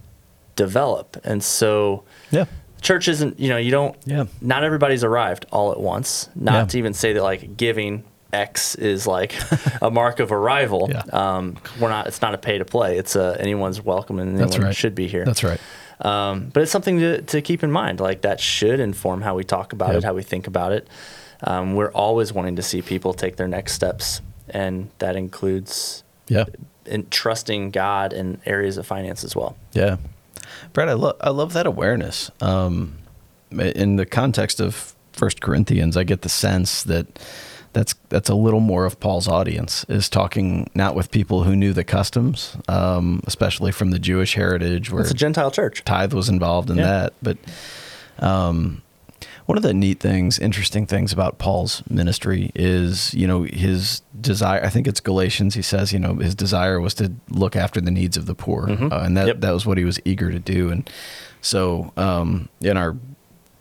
develop. 0.56 1.16
And 1.24 1.42
so 1.42 2.04
yeah 2.30 2.44
church 2.80 3.08
isn't, 3.08 3.38
you 3.40 3.48
know, 3.48 3.56
you 3.56 3.70
don't, 3.70 3.96
Yeah. 4.04 4.26
not 4.40 4.64
everybody's 4.64 5.04
arrived 5.04 5.46
all 5.50 5.72
at 5.72 5.80
once. 5.80 6.28
Not 6.34 6.54
Yeah. 6.54 6.64
to 6.66 6.78
even 6.78 6.94
say 6.94 7.12
that 7.12 7.22
like 7.22 7.56
giving 7.56 8.04
X 8.32 8.74
is 8.74 9.06
like 9.06 9.34
a 9.82 9.90
mark 9.90 10.20
of 10.20 10.32
arrival. 10.32 10.88
Yeah. 10.90 11.02
Um, 11.12 11.56
we're 11.80 11.88
not, 11.88 12.06
it's 12.06 12.22
not 12.22 12.34
a 12.34 12.38
pay 12.38 12.58
to 12.58 12.64
play. 12.64 12.98
It's 12.98 13.16
a, 13.16 13.36
anyone's 13.40 13.82
welcome 13.82 14.18
and 14.18 14.40
anyone 14.40 14.60
right. 14.62 14.76
should 14.76 14.94
be 14.94 15.08
here. 15.08 15.24
that's 15.24 15.42
right 15.44 15.60
Um, 16.00 16.50
but 16.52 16.62
it's 16.62 16.70
something 16.72 16.98
to, 17.00 17.22
to 17.22 17.42
keep 17.42 17.62
in 17.64 17.70
mind. 17.72 18.00
Like 18.00 18.22
that 18.22 18.40
should 18.40 18.80
inform 18.80 19.22
how 19.22 19.34
we 19.34 19.44
talk 19.44 19.72
about 19.72 19.88
Yep. 19.90 19.98
it, 19.98 20.04
how 20.04 20.14
we 20.14 20.22
think 20.22 20.46
about 20.46 20.72
it. 20.72 20.86
Um, 21.42 21.74
we're 21.74 21.92
always 21.92 22.32
wanting 22.32 22.56
to 22.56 22.62
see 22.62 22.82
people 22.82 23.14
take 23.14 23.36
their 23.36 23.48
next 23.48 23.72
steps, 23.72 24.20
and 24.48 24.90
that 24.98 25.16
includes 25.16 26.02
yeah 26.28 26.44
in 26.86 27.06
trusting 27.10 27.70
God 27.70 28.12
in 28.12 28.40
areas 28.46 28.76
of 28.78 28.86
finance 28.86 29.22
as 29.24 29.36
well. 29.36 29.56
Yeah. 29.72 29.96
Brad, 30.72 30.88
I 30.88 30.94
love 30.94 31.16
I 31.20 31.30
love 31.30 31.52
that 31.52 31.66
awareness. 31.66 32.30
Um, 32.40 32.98
in 33.50 33.96
the 33.96 34.06
context 34.06 34.60
of 34.60 34.94
First 35.12 35.40
Corinthians, 35.40 35.96
I 35.96 36.04
get 36.04 36.22
the 36.22 36.28
sense 36.28 36.82
that 36.84 37.06
that's 37.72 37.94
that's 38.08 38.28
a 38.28 38.34
little 38.34 38.60
more 38.60 38.84
of 38.86 38.98
Paul's 39.00 39.28
audience 39.28 39.84
is 39.88 40.08
talking 40.08 40.68
not 40.74 40.94
with 40.94 41.10
people 41.10 41.44
who 41.44 41.54
knew 41.54 41.72
the 41.72 41.84
customs, 41.84 42.56
um, 42.68 43.20
especially 43.26 43.72
from 43.72 43.90
the 43.90 43.98
Jewish 43.98 44.34
heritage, 44.34 44.90
where 44.90 45.02
It's 45.02 45.10
a 45.10 45.14
Gentile 45.14 45.50
church. 45.50 45.84
tithe 45.84 46.12
was 46.12 46.28
involved 46.28 46.70
in 46.70 46.76
Yeah. 46.78 46.84
that. 46.84 47.12
But 47.22 47.38
um, 48.18 48.82
one 49.46 49.56
of 49.56 49.62
the 49.62 49.72
neat 49.74 50.00
things, 50.00 50.38
interesting 50.38 50.86
things 50.86 51.12
about 51.12 51.38
Paul's 51.38 51.82
ministry 51.88 52.50
is, 52.54 53.14
you 53.14 53.26
know, 53.26 53.42
his 53.44 54.02
desire. 54.20 54.62
I 54.64 54.68
think 54.68 54.86
it's 54.86 55.00
Galatians. 55.00 55.54
He 55.54 55.62
says, 55.62 55.92
you 55.92 55.98
know, 55.98 56.14
his 56.16 56.34
desire 56.34 56.80
was 56.80 56.94
to 56.94 57.12
look 57.30 57.56
after 57.56 57.80
the 57.80 57.90
needs 57.90 58.16
of 58.16 58.26
the 58.26 58.34
poor, 58.34 58.68
uh, 58.68 59.00
and 59.04 59.16
that 59.16 59.26
Yep. 59.28 59.40
that 59.40 59.52
was 59.52 59.64
what 59.66 59.78
he 59.78 59.84
was 59.84 59.98
eager 60.04 60.30
to 60.30 60.38
do. 60.38 60.70
And 60.70 60.88
so, 61.40 61.92
um, 61.96 62.48
in 62.60 62.76
our 62.76 62.96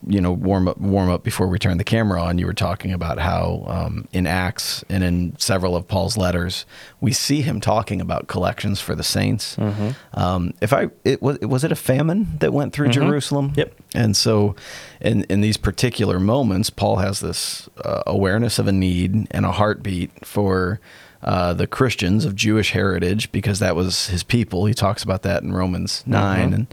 you 0.06 0.22
know 0.22 0.32
warm 0.32 0.68
up 0.68 0.78
warm 0.78 1.10
up 1.10 1.24
before 1.24 1.48
we 1.48 1.58
turn 1.58 1.78
the 1.80 1.84
camera 1.84 2.22
on 2.22 2.38
you 2.38 2.46
were 2.46 2.54
talking 2.54 2.94
about 2.94 3.18
how 3.18 3.64
um, 3.68 4.08
in 4.14 4.28
acts 4.28 4.84
and 4.90 5.04
in 5.04 5.36
several 5.40 5.76
of 5.76 5.88
paul's 5.88 6.16
letters 6.18 6.66
we 7.02 7.12
see 7.12 7.42
him 7.42 7.60
talking 7.60 8.00
about 8.00 8.28
collections 8.28 8.80
for 8.80 8.94
the 8.94 9.04
saints 9.04 9.56
Mm-hmm. 9.56 9.90
um, 10.20 10.54
if 10.62 10.72
i 10.72 10.90
it 11.04 11.22
was 11.22 11.40
was 11.40 11.64
it 11.64 11.72
a 11.72 11.76
famine 11.76 12.38
that 12.40 12.54
went 12.54 12.74
through 12.74 12.90
jerusalem 12.90 13.54
Yep. 13.56 13.74
and 13.96 14.16
so 14.16 14.56
in 15.02 15.24
in 15.24 15.42
these 15.42 15.58
particular 15.58 16.20
moments 16.20 16.70
paul 16.70 16.98
has 16.98 17.20
this 17.20 17.68
uh, 17.84 18.04
awareness 18.06 18.60
of 18.60 18.68
a 18.68 18.72
need 18.72 19.28
and 19.32 19.46
a 19.48 19.52
heartbeat 19.52 20.12
for 20.26 20.80
uh, 21.24 21.52
the 21.56 21.66
Christians 21.66 22.26
of 22.26 22.36
Jewish 22.36 22.72
heritage, 22.72 23.32
because 23.32 23.58
that 23.58 23.76
was 23.76 24.08
his 24.08 24.22
people. 24.24 24.68
He 24.68 24.76
talks 24.76 25.02
about 25.02 25.24
that 25.24 25.42
in 25.42 25.52
Romans 25.52 26.04
9. 26.06 26.54
And 26.54 26.68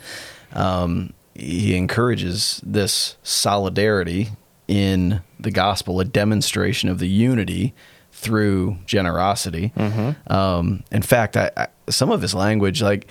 um, 0.53 1.13
he 1.35 1.77
encourages 1.77 2.61
this 2.65 3.17
solidarity 3.23 4.29
in 4.69 5.21
the 5.39 5.51
gospel, 5.51 6.01
a 6.01 6.05
demonstration 6.05 6.89
of 6.89 6.99
the 6.99 7.09
unity 7.09 7.75
through 8.13 8.79
generosity. 8.87 9.73
Um, 10.29 10.85
in 10.93 11.03
fact, 11.03 11.37
I, 11.37 11.51
I, 11.57 11.67
some 11.91 12.11
of 12.11 12.23
his 12.23 12.35
language, 12.35 12.81
like 12.83 13.07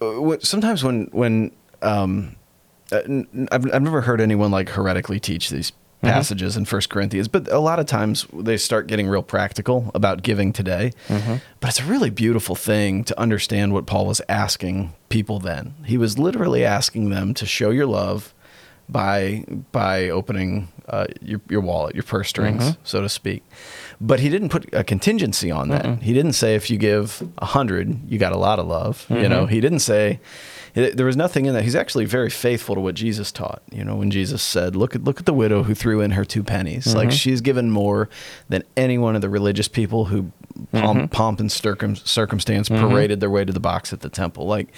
uh, 0.00 0.20
what- 0.20 0.42
sometimes 0.44 0.82
when 0.84 1.08
when 1.12 1.50
um, 1.82 2.36
uh, 2.92 3.00
I've, 3.52 3.72
I've 3.74 3.82
never 3.82 4.00
heard 4.02 4.20
anyone 4.20 4.50
like 4.50 4.70
heretically 4.70 5.20
teach 5.20 5.50
these 5.50 5.72
Mm-hmm. 6.02 6.14
passages 6.14 6.56
in 6.56 6.64
First 6.64 6.88
Corinthians, 6.88 7.28
but 7.28 7.46
a 7.52 7.58
lot 7.58 7.78
of 7.78 7.84
times 7.84 8.26
they 8.32 8.56
start 8.56 8.86
getting 8.86 9.06
real 9.06 9.22
practical 9.22 9.90
about 9.94 10.22
giving 10.22 10.50
today. 10.50 10.92
Mm-hmm. 11.08 11.36
But 11.60 11.68
it's 11.68 11.80
a 11.80 11.84
really 11.84 12.08
beautiful 12.08 12.56
thing 12.56 13.04
to 13.04 13.20
understand 13.20 13.74
what 13.74 13.84
Paul 13.84 14.06
was 14.06 14.22
asking 14.26 14.94
people 15.10 15.40
then. 15.40 15.74
He 15.84 15.98
was 15.98 16.18
literally 16.18 16.64
asking 16.64 17.10
them 17.10 17.34
to 17.34 17.44
show 17.44 17.68
your 17.68 17.84
love 17.84 18.32
by 18.88 19.44
by 19.72 20.08
opening 20.08 20.68
uh, 20.88 21.06
your 21.20 21.42
your 21.50 21.60
wallet, 21.60 21.94
your 21.94 22.04
purse 22.04 22.30
strings, 22.30 22.62
mm-hmm. 22.62 22.80
so 22.82 23.02
to 23.02 23.08
speak. 23.10 23.42
But 24.02 24.20
he 24.20 24.30
didn't 24.30 24.48
put 24.48 24.72
a 24.72 24.82
contingency 24.82 25.50
on 25.50 25.68
that. 25.68 26.02
He 26.02 26.14
didn't 26.14 26.32
say 26.32 26.54
if 26.54 26.70
you 26.70 26.78
give 26.78 27.22
a 27.36 27.44
hundred, 27.44 28.10
you 28.10 28.18
got 28.18 28.32
a 28.32 28.38
lot 28.38 28.58
of 28.58 28.66
love. 28.66 29.04
You 29.10 29.28
know, 29.28 29.44
he 29.46 29.60
didn't 29.60 29.80
say 29.80 30.20
there 30.72 31.04
was 31.04 31.16
nothing 31.16 31.44
in 31.46 31.54
that. 31.54 31.64
He's 31.64 31.74
actually 31.74 32.06
very 32.06 32.30
faithful 32.30 32.74
to 32.76 32.80
what 32.80 32.94
Jesus 32.94 33.30
taught. 33.30 33.62
You 33.70 33.84
know, 33.84 33.96
when 33.96 34.10
Jesus 34.10 34.42
said, 34.42 34.74
"Look 34.74 34.94
at 34.94 35.04
look 35.04 35.18
at 35.20 35.26
the 35.26 35.34
widow 35.34 35.64
who 35.64 35.74
threw 35.74 36.00
in 36.00 36.12
her 36.12 36.24
two 36.24 36.42
pennies. 36.42 36.94
Like 36.94 37.10
she's 37.12 37.40
given 37.42 37.70
more 37.70 38.08
than 38.48 38.62
any 38.76 38.96
one 38.96 39.16
of 39.16 39.20
the 39.20 39.28
religious 39.28 39.68
people 39.68 40.06
who 40.06 40.32
pomp, 40.72 41.10
pomp 41.10 41.40
and 41.40 41.52
circum, 41.52 41.94
circumstance 41.96 42.68
paraded 42.68 43.20
their 43.20 43.30
way 43.30 43.44
to 43.44 43.52
the 43.52 43.60
box 43.60 43.92
at 43.92 44.00
the 44.00 44.08
temple." 44.08 44.46
Like. 44.46 44.72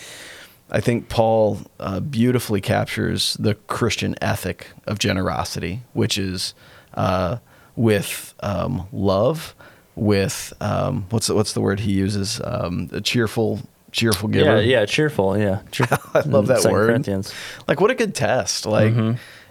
I 0.74 0.80
think 0.80 1.10
Paul 1.10 1.58
uh, 1.78 2.00
beautifully 2.00 2.62
captures 2.62 3.36
the 3.38 3.56
Christian 3.56 4.14
ethic 4.22 4.68
of 4.86 4.98
generosity, 4.98 5.82
which 5.92 6.16
is 6.16 6.54
uh, 6.94 7.38
with 7.76 8.34
um, 8.40 8.86
love, 8.92 9.54
with 9.94 10.52
um, 10.60 11.06
what's 11.10 11.26
the, 11.26 11.34
what's 11.34 11.52
the 11.52 11.60
word 11.60 11.80
he 11.80 11.92
uses? 11.92 12.40
Um, 12.44 12.88
a 12.92 13.00
cheerful, 13.00 13.60
cheerful 13.92 14.28
giver. 14.28 14.60
Yeah, 14.62 14.80
yeah, 14.80 14.86
cheerful. 14.86 15.36
Yeah, 15.38 15.60
I 16.14 16.20
love 16.20 16.46
that 16.48 16.58
Second 16.62 16.72
word. 16.72 16.86
Corinthians. 16.88 17.34
Like, 17.68 17.80
what 17.80 17.90
a 17.90 17.94
good 17.94 18.14
test! 18.14 18.66
Like, 18.66 18.94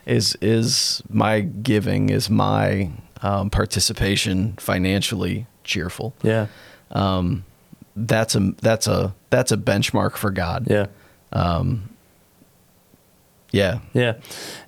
is 0.06 0.36
is 0.42 1.02
my 1.10 1.42
giving, 1.42 2.10
is 2.10 2.30
my 2.30 2.90
um, 3.22 3.50
participation 3.50 4.54
financially 4.58 5.46
cheerful? 5.64 6.14
Yeah, 6.24 6.48
Um, 6.92 7.46
that's 7.96 8.36
a 8.36 8.54
that's 8.62 8.88
a 8.88 9.14
that's 9.30 9.52
a 9.52 9.58
benchmark 9.58 10.16
for 10.18 10.32
God. 10.32 10.68
yeah. 10.70 10.88
Yeah. 13.52 13.80
Yeah. 13.94 14.14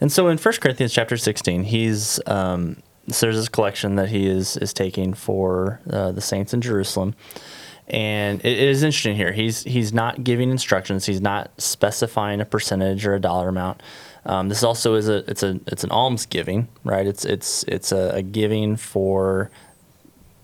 And 0.01 0.12
so 0.12 0.27
in 0.27 0.38
1 0.38 0.53
Corinthians 0.60 0.93
chapter 0.93 1.15
16, 1.15 1.63
he's 1.63 2.19
um, 2.27 2.77
so 3.10 3.25
there's 3.25 3.36
this 3.36 3.50
collection 3.50 3.95
that 3.95 4.10
he 4.10 4.27
is 4.27 4.57
is 4.57 4.74
taking 4.74 5.13
for 5.13 5.81
uh, 5.89 6.12
the 6.12 6.22
saints 6.22 6.53
in 6.53 6.62
Jerusalem. 6.62 7.15
And 7.88 8.39
it, 8.45 8.53
it 8.53 8.69
is 8.69 8.81
interesting 8.81 9.15
here. 9.15 9.33
He's 9.33 9.63
he's 9.63 9.93
not 9.93 10.24
giving 10.24 10.51
instructions. 10.51 11.05
He's 11.05 11.22
not 11.22 11.51
specifying 11.57 12.39
a 12.39 12.45
percentage 12.45 13.05
or 13.05 13.13
a 13.15 13.19
dollar 13.19 13.50
amount. 13.50 13.81
Um, 14.25 14.48
this 14.48 14.63
also 14.63 14.95
is 14.95 15.10
a 15.10 15.29
it's 15.29 15.43
a 15.43 15.60
it's 15.67 15.83
an 15.83 15.91
alms 15.91 16.25
giving, 16.25 16.69
right? 16.83 17.05
It's 17.05 17.25
it's 17.25 17.63
it's 17.67 17.91
a, 17.91 18.15
a 18.15 18.22
giving 18.22 18.77
for 18.77 19.51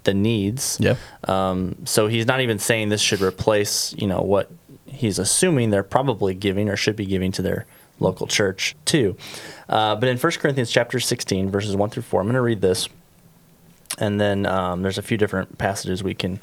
the 0.04 0.14
needs. 0.14 0.78
Yeah. 0.82 0.96
Um, 1.26 1.76
so 1.86 2.08
he's 2.08 2.26
not 2.26 2.42
even 2.42 2.60
saying 2.60 2.90
this 2.90 3.02
should 3.02 3.22
replace, 3.22 3.94
you 3.98 4.08
know, 4.08 4.22
what 4.22 4.52
he's 4.86 5.20
assuming 5.20 5.70
they're 5.70 5.84
probably 5.84 6.34
giving 6.34 6.68
or 6.68 6.76
should 6.76 6.96
be 6.96 7.06
giving 7.06 7.32
to 7.34 7.42
their 7.42 7.66
local 8.00 8.28
church 8.28 8.76
too. 8.86 9.16
Uh, 9.68 9.96
but 9.96 10.10
in 10.10 10.18
1 10.18 10.32
Corinthians 10.34 10.72
chapter 10.72 11.00
16, 11.00 11.50
verses 11.50 11.76
1 11.76 11.90
through 11.90 12.04
4, 12.04 12.22
I'm 12.22 12.28
going 12.28 12.36
to 12.36 12.42
read 12.42 12.62
this. 12.62 12.90
And 13.98 14.20
then 14.20 14.46
um, 14.46 14.82
there's 14.82 14.98
a 14.98 15.02
few 15.02 15.18
different 15.18 15.58
passages 15.58 16.04
we 16.04 16.14
can 16.14 16.40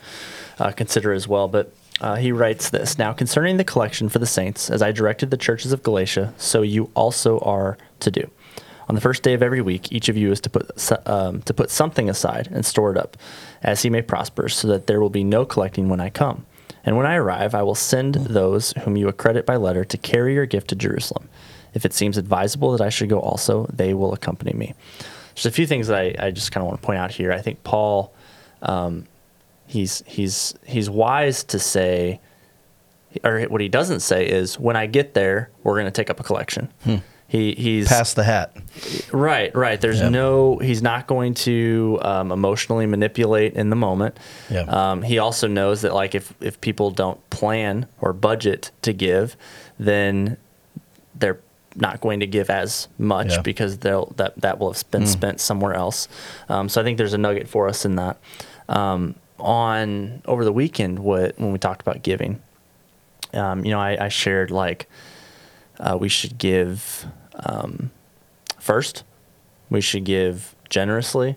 uh, 0.59 0.73
consider 0.73 1.13
as 1.13 1.27
well. 1.27 1.49
But 1.49 1.73
uh, 2.01 2.17
he 2.17 2.33
writes 2.33 2.71
this 2.71 2.99
Now, 2.99 3.13
concerning 3.13 3.57
the 3.57 3.65
collection 3.65 4.09
for 4.09 4.19
the 4.19 4.27
saints, 4.27 4.71
as 4.71 4.83
I 4.83 4.93
directed 4.93 5.31
the 5.31 5.37
churches 5.37 5.73
of 5.73 5.83
Galatia, 5.83 6.35
so 6.37 6.63
you 6.63 6.91
also 6.95 7.39
are 7.41 7.79
to 8.01 8.11
do. 8.11 8.31
On 8.89 8.95
the 8.95 9.01
first 9.01 9.23
day 9.23 9.35
of 9.35 9.43
every 9.43 9.61
week, 9.61 9.91
each 9.91 10.09
of 10.09 10.17
you 10.17 10.31
is 10.31 10.41
to 10.43 10.51
put 10.51 11.09
um, 11.09 11.43
to 11.43 11.55
put 11.55 11.71
something 11.71 12.09
aside 12.09 12.49
and 12.53 12.65
store 12.65 12.93
it 12.93 12.97
up, 12.97 13.17
as 13.63 13.83
he 13.83 13.91
may 13.91 14.03
prosper, 14.03 14.49
so 14.49 14.69
that 14.69 14.87
there 14.87 15.01
will 15.01 15.11
be 15.11 15.25
no 15.25 15.45
collecting 15.45 15.89
when 15.89 16.01
I 16.01 16.11
come. 16.11 16.47
And 16.87 16.97
when 16.97 17.05
I 17.05 17.17
arrive, 17.17 17.55
I 17.55 17.63
will 17.63 17.75
send 17.75 18.15
those 18.15 18.73
whom 18.85 18.97
you 18.97 19.09
accredit 19.09 19.45
by 19.45 19.57
letter 19.57 19.85
to 19.85 19.99
carry 19.99 20.35
your 20.35 20.47
gift 20.47 20.69
to 20.69 20.77
Jerusalem. 20.77 21.29
If 21.75 21.85
it 21.85 21.93
seems 21.93 22.17
advisable 22.17 22.73
that 22.73 22.81
I 22.81 22.89
should 22.89 23.11
go 23.11 23.21
also, 23.21 23.67
they 23.73 23.93
will 23.93 24.15
accompany 24.15 24.53
me. 24.55 24.73
There's 25.35 25.47
a 25.47 25.51
few 25.51 25.67
things 25.67 25.89
that 25.89 25.99
I, 25.99 26.15
I 26.19 26.31
just 26.31 26.53
kind 26.53 26.63
of 26.63 26.69
want 26.69 26.81
to 26.81 26.87
point 26.87 26.99
out 26.99 27.11
here. 27.11 27.33
I 27.33 27.43
think 27.43 27.63
Paul, 27.65 28.15
um, 28.63 29.07
he's 29.67 30.03
he's 30.07 30.55
he's 30.65 30.89
wise 30.89 31.45
to 31.45 31.59
say, 31.59 32.21
or 33.23 33.43
what 33.43 33.61
he 33.61 33.69
doesn't 33.69 34.01
say 34.01 34.27
is, 34.27 34.59
when 34.59 34.77
I 34.77 34.87
get 34.87 35.13
there, 35.13 35.51
we're 35.63 35.75
going 35.75 35.87
to 35.87 35.91
take 35.91 36.09
up 36.09 36.21
a 36.21 36.23
collection. 36.23 36.71
He 37.29 37.55
he's 37.55 37.89
Pass 37.89 38.15
the 38.15 38.23
hat. 38.25 38.57
Right, 39.13 39.53
right. 39.55 39.81
There's 39.81 40.01
Yeah. 40.01 40.11
no. 40.11 40.59
He's 40.59 40.81
not 40.83 41.07
going 41.09 41.35
to 41.35 41.99
um, 42.03 42.31
emotionally 42.31 42.87
manipulate 42.87 43.55
in 43.55 43.69
the 43.71 43.77
moment. 43.77 44.17
Yeah. 44.49 44.61
Um, 44.63 45.03
he 45.03 45.19
also 45.19 45.49
knows 45.49 45.81
that 45.83 45.93
like 45.93 46.15
if 46.15 46.33
if 46.41 46.61
people 46.61 46.91
don't 46.93 47.19
plan 47.31 47.87
or 48.01 48.13
budget 48.13 48.71
to 48.83 48.93
give, 48.93 49.37
then 49.79 50.37
they're 51.17 51.41
not 51.75 52.01
going 52.01 52.21
to 52.21 52.27
give 52.27 52.49
as 52.49 52.87
much 52.99 53.33
Yeah. 53.33 53.41
because 53.43 53.79
they'll 53.79 54.13
that 54.17 54.41
that 54.41 54.59
will 54.61 54.73
have 54.73 54.91
been 54.93 55.07
spent 55.07 55.41
somewhere 55.41 55.75
else. 55.75 56.07
Um, 56.49 56.69
so 56.69 56.81
I 56.81 56.85
think 56.85 56.97
there's 56.97 57.13
a 57.15 57.19
nugget 57.19 57.49
for 57.49 57.69
us 57.69 57.85
in 57.85 57.97
that. 57.97 58.19
Um, 58.69 59.17
on 59.39 60.23
over 60.27 60.45
the 60.45 60.53
weekend, 60.53 61.01
what 61.01 61.39
when 61.39 61.53
we 61.53 61.59
talked 61.59 61.83
about 61.83 62.03
giving, 62.03 62.41
um, 63.35 63.65
you 63.65 63.73
know, 63.73 63.81
I, 63.81 64.07
I 64.07 64.09
shared 64.09 64.51
like 64.51 64.89
uh, 65.81 65.97
we 65.99 66.09
should 66.09 66.39
give 66.39 67.07
um, 67.45 67.91
first. 68.59 69.05
We 69.71 69.81
should 69.81 70.05
give 70.05 70.55
generously. 70.69 71.37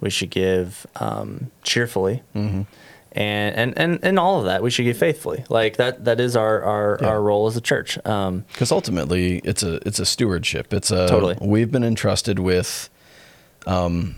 We 0.00 0.10
should 0.10 0.30
give 0.30 0.86
um, 0.96 1.50
cheerfully, 1.62 2.22
Mm-hmm. 2.34 2.62
and, 3.12 3.56
and 3.56 3.78
and 3.78 3.98
and 4.02 4.18
all 4.18 4.38
of 4.38 4.44
that. 4.44 4.62
We 4.62 4.70
should 4.70 4.84
give 4.84 4.96
faithfully. 4.96 5.44
Like 5.48 5.76
that. 5.78 6.04
That 6.04 6.20
is 6.20 6.36
our 6.36 6.62
our, 6.62 6.98
Yeah. 7.00 7.08
our 7.08 7.20
role 7.22 7.46
as 7.48 7.56
a 7.56 7.60
church. 7.60 7.98
Um, 8.06 8.44
Because 8.52 8.70
ultimately, 8.70 9.38
it's 9.44 9.62
a 9.64 9.80
it's 9.86 9.98
a 9.98 10.06
stewardship. 10.06 10.72
It's 10.72 10.90
a 10.92 11.08
Totally. 11.08 11.36
We've 11.40 11.70
been 11.70 11.82
entrusted 11.84 12.38
with, 12.38 12.90
um, 13.66 14.16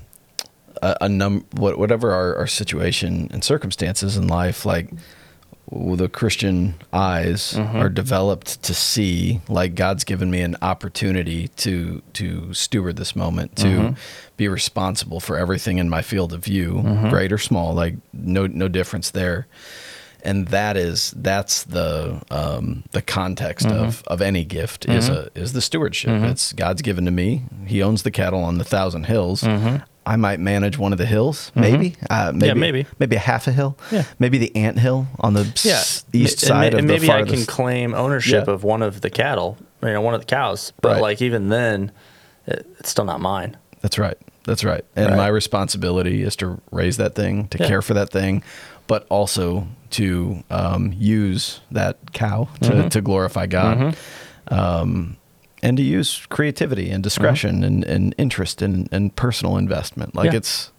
a, 0.82 0.96
a 1.02 1.08
num 1.08 1.46
whatever 1.52 2.12
our, 2.12 2.36
our 2.36 2.46
situation 2.46 3.28
and 3.32 3.42
circumstances 3.42 4.16
in 4.18 4.28
life, 4.28 4.66
like 4.66 4.90
the 5.68 6.08
Christian 6.08 6.74
eyes 6.92 7.54
mm-hmm. 7.54 7.76
are 7.76 7.88
developed 7.88 8.62
to 8.64 8.74
see, 8.74 9.40
like 9.48 9.74
God's 9.74 10.04
given 10.04 10.30
me 10.30 10.40
an 10.40 10.56
opportunity 10.62 11.48
to 11.58 12.02
to 12.14 12.52
steward 12.54 12.96
this 12.96 13.14
moment, 13.14 13.56
to 13.56 13.66
mm-hmm. 13.66 13.94
be 14.36 14.48
responsible 14.48 15.20
for 15.20 15.36
everything 15.36 15.78
in 15.78 15.88
my 15.88 16.02
field 16.02 16.32
of 16.32 16.44
view, 16.44 16.74
mm-hmm. 16.74 17.08
great 17.10 17.32
or 17.32 17.38
small, 17.38 17.74
like 17.74 17.94
no 18.12 18.46
no 18.46 18.68
difference 18.68 19.10
there. 19.10 19.46
and 20.22 20.48
that 20.48 20.76
is 20.76 21.12
that's 21.16 21.64
the 21.64 22.20
um, 22.30 22.84
the 22.92 23.02
context 23.02 23.66
of, 23.66 24.02
of 24.06 24.20
any 24.20 24.44
gift 24.44 24.88
is 24.88 25.08
a 25.08 25.30
is 25.34 25.52
the 25.52 25.60
stewardship. 25.60 26.10
It's 26.30 26.52
God's 26.52 26.82
given 26.82 27.04
to 27.04 27.10
me. 27.10 27.44
He 27.66 27.82
owns 27.82 28.02
the 28.02 28.10
cattle 28.10 28.42
on 28.42 28.58
the 28.58 28.64
thousand 28.64 29.04
hills. 29.04 29.42
I 30.06 30.16
might 30.16 30.40
manage 30.40 30.78
one 30.78 30.92
of 30.92 30.98
the 30.98 31.06
hills, 31.06 31.52
maybe, 31.54 31.94
uh, 32.08 32.32
maybe, 32.34 32.58
maybe. 32.58 32.86
maybe 32.98 33.16
a 33.16 33.20
half 33.20 33.46
a 33.46 33.52
hill, 33.52 33.76
Yeah. 33.92 34.04
maybe 34.18 34.38
the 34.38 34.54
ant 34.56 34.78
hill 34.78 35.06
on 35.20 35.34
the 35.34 35.42
s- 35.42 36.04
yeah, 36.12 36.20
east 36.20 36.42
And 36.42 36.48
side 36.48 36.72
ma- 36.72 36.78
of 36.78 36.78
and 36.80 36.88
maybe 36.88 37.10
I 37.10 37.22
can 37.22 37.44
claim 37.44 37.94
ownership 37.94 38.46
Yeah. 38.46 38.54
of 38.54 38.64
one 38.64 38.82
of 38.82 39.02
the 39.02 39.10
cattle, 39.10 39.58
you 39.82 39.92
know, 39.92 40.00
one 40.00 40.14
of 40.14 40.20
the 40.20 40.26
cows. 40.26 40.72
But 40.80 40.92
Right. 40.94 41.02
like 41.02 41.22
even 41.22 41.48
then, 41.50 41.92
it, 42.46 42.66
it's 42.78 42.88
still 42.90 43.04
not 43.04 43.20
mine. 43.20 43.56
That's 43.82 43.98
right. 43.98 44.16
That's 44.44 44.64
right. 44.64 44.84
And 44.96 45.08
Right. 45.10 45.16
my 45.16 45.26
responsibility 45.28 46.22
is 46.22 46.34
to 46.36 46.60
raise 46.72 46.96
that 46.96 47.14
thing, 47.14 47.48
to 47.48 47.58
Yeah. 47.58 47.68
care 47.68 47.82
for 47.82 47.92
that 47.94 48.10
thing, 48.10 48.42
but 48.86 49.06
also 49.10 49.66
to 49.90 50.42
um, 50.50 50.94
use 50.96 51.60
that 51.70 51.98
cow 52.14 52.48
to, 52.62 52.70
Mm-hmm. 52.70 52.88
to 52.88 53.00
glorify 53.02 53.46
God. 53.46 53.94
Um, 54.48 55.16
and 55.62 55.76
to 55.76 55.82
use 55.82 56.26
creativity 56.30 56.90
and 56.90 57.02
discretion 57.02 57.62
and, 57.64 57.84
and 57.84 58.14
interest 58.18 58.62
and, 58.62 58.88
and 58.92 59.14
personal 59.16 59.56
investment. 59.56 60.14
Like 60.14 60.26
Mm-hmm. 60.28 60.32
Yeah. 60.34 60.38
it's 60.38 60.70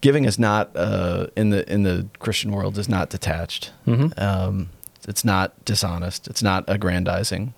giving 0.00 0.24
is 0.24 0.38
not 0.38 0.70
uh, 0.76 1.26
in 1.36 1.50
the 1.50 1.70
in 1.72 1.82
the 1.84 2.06
Christian 2.18 2.52
world 2.52 2.78
is 2.78 2.88
not 2.88 3.10
detached. 3.10 3.70
Mm-hmm. 3.86 4.18
Um, 4.20 4.68
it's 5.08 5.24
not 5.24 5.52
dishonest. 5.64 6.28
It's 6.28 6.42
not 6.42 6.64
aggrandizing. 6.68 7.54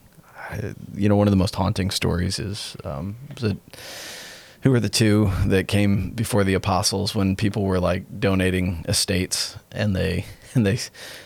I, 0.50 0.75
you 0.94 1.09
know, 1.09 1.16
one 1.16 1.26
of 1.26 1.33
the 1.33 1.37
most 1.38 1.54
haunting 1.54 1.90
stories 1.90 2.38
is 2.38 2.76
um, 2.85 3.16
it 3.40 3.56
who 4.62 4.71
were 4.71 4.80
the 4.80 4.88
two 4.88 5.30
that 5.47 5.68
came 5.68 6.11
before 6.11 6.42
the 6.44 6.54
apostles 6.54 7.14
when 7.14 7.37
people 7.37 7.64
were 7.64 7.78
like 7.80 8.04
donating 8.18 8.83
estates 8.88 9.56
and 9.73 9.94
they 9.94 10.25
and 10.54 10.64
they 10.66 10.78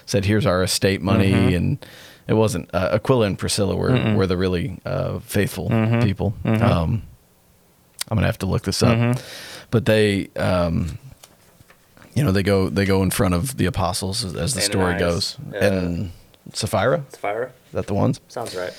said 0.07 0.25
here's 0.25 0.47
our 0.47 0.63
estate 0.65 1.01
money 1.03 1.33
Mm-hmm. 1.33 1.55
and 1.57 1.87
it 2.29 2.35
wasn't 2.35 2.69
uh, 2.75 2.91
Aquila 2.93 3.27
and 3.27 3.39
Priscilla 3.39 3.75
were 3.75 4.15
were 4.17 4.27
the 4.27 4.37
really 4.37 4.79
uh, 4.85 5.19
faithful 5.21 5.69
Mm-hmm. 5.71 6.01
people. 6.03 6.35
Um, 6.45 7.03
I'm 8.11 8.17
gonna 8.17 8.27
have 8.27 8.39
to 8.39 8.47
look 8.47 8.63
this 8.63 8.83
up, 8.83 9.19
but 9.71 9.85
they. 9.87 10.29
Um, 10.37 10.99
you 12.15 12.25
know 12.25 12.33
they 12.33 12.43
go 12.43 12.69
they 12.69 12.85
go 12.85 13.05
in 13.05 13.11
front 13.13 13.35
of 13.35 13.57
the 13.59 13.67
apostles 13.67 14.25
as, 14.25 14.35
as 14.35 14.55
the 14.55 14.61
story 14.61 14.99
goes. 14.99 15.37
Uh, 15.53 15.57
and 15.59 16.11
Sapphira? 16.53 17.05
Sapphira? 17.11 17.47
Is 17.67 17.73
that 17.73 17.87
the 17.87 17.95
ones? 17.95 18.21
Sounds 18.27 18.57
right. 18.57 18.73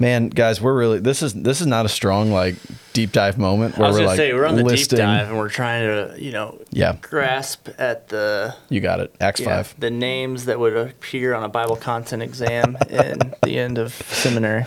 Man, 0.00 0.30
guys, 0.30 0.62
we're 0.62 0.74
really 0.74 0.98
this 0.98 1.22
is 1.22 1.34
this 1.34 1.60
is 1.60 1.66
not 1.66 1.84
a 1.84 1.88
strong 1.90 2.32
like 2.32 2.54
deep 2.94 3.12
dive 3.12 3.36
moment 3.36 3.76
where 3.76 3.84
I 3.84 3.88
was 3.90 3.96
we're 3.96 3.98
gonna 4.00 4.08
like 4.08 4.16
say 4.16 4.32
we're 4.32 4.46
on 4.46 4.56
the 4.56 4.64
listing. 4.64 4.96
deep 4.96 5.04
dive 5.04 5.28
and 5.28 5.36
we're 5.36 5.50
trying 5.50 5.86
to 5.86 6.20
you 6.20 6.32
know 6.32 6.58
Yeah. 6.70 6.96
grasp 7.02 7.68
at 7.78 8.08
the 8.08 8.54
You 8.70 8.80
got 8.80 9.00
it. 9.00 9.14
Acts 9.20 9.40
yeah, 9.40 9.56
five. 9.62 9.74
the 9.78 9.90
names 9.90 10.46
that 10.46 10.58
would 10.58 10.74
appear 10.74 11.34
on 11.34 11.44
a 11.44 11.50
Bible 11.50 11.76
content 11.76 12.22
exam 12.22 12.78
in 12.88 13.18
the 13.42 13.58
end 13.58 13.76
of 13.76 13.92
seminary. 13.92 14.64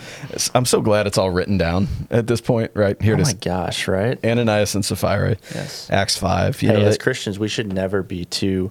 I'm 0.54 0.64
so 0.64 0.80
glad 0.80 1.08
it's 1.08 1.18
all 1.18 1.30
written 1.30 1.58
down 1.58 1.88
at 2.12 2.28
this 2.28 2.40
point. 2.40 2.70
Right 2.74 3.00
here 3.02 3.14
oh 3.14 3.18
it 3.18 3.22
is. 3.22 3.28
Oh 3.28 3.30
it 3.32 3.34
my 3.34 3.40
gosh! 3.40 3.88
Right? 3.88 4.24
Ananias 4.24 4.76
and 4.76 4.84
Sapphira. 4.84 5.36
Yes. 5.52 5.90
Acts 5.90 6.16
five. 6.16 6.62
You 6.62 6.68
hey, 6.68 6.74
know, 6.78 6.86
as 6.86 6.96
they- 6.96 7.02
Christians, 7.02 7.40
we 7.40 7.48
should 7.48 7.72
never 7.72 8.04
be 8.04 8.24
too 8.24 8.70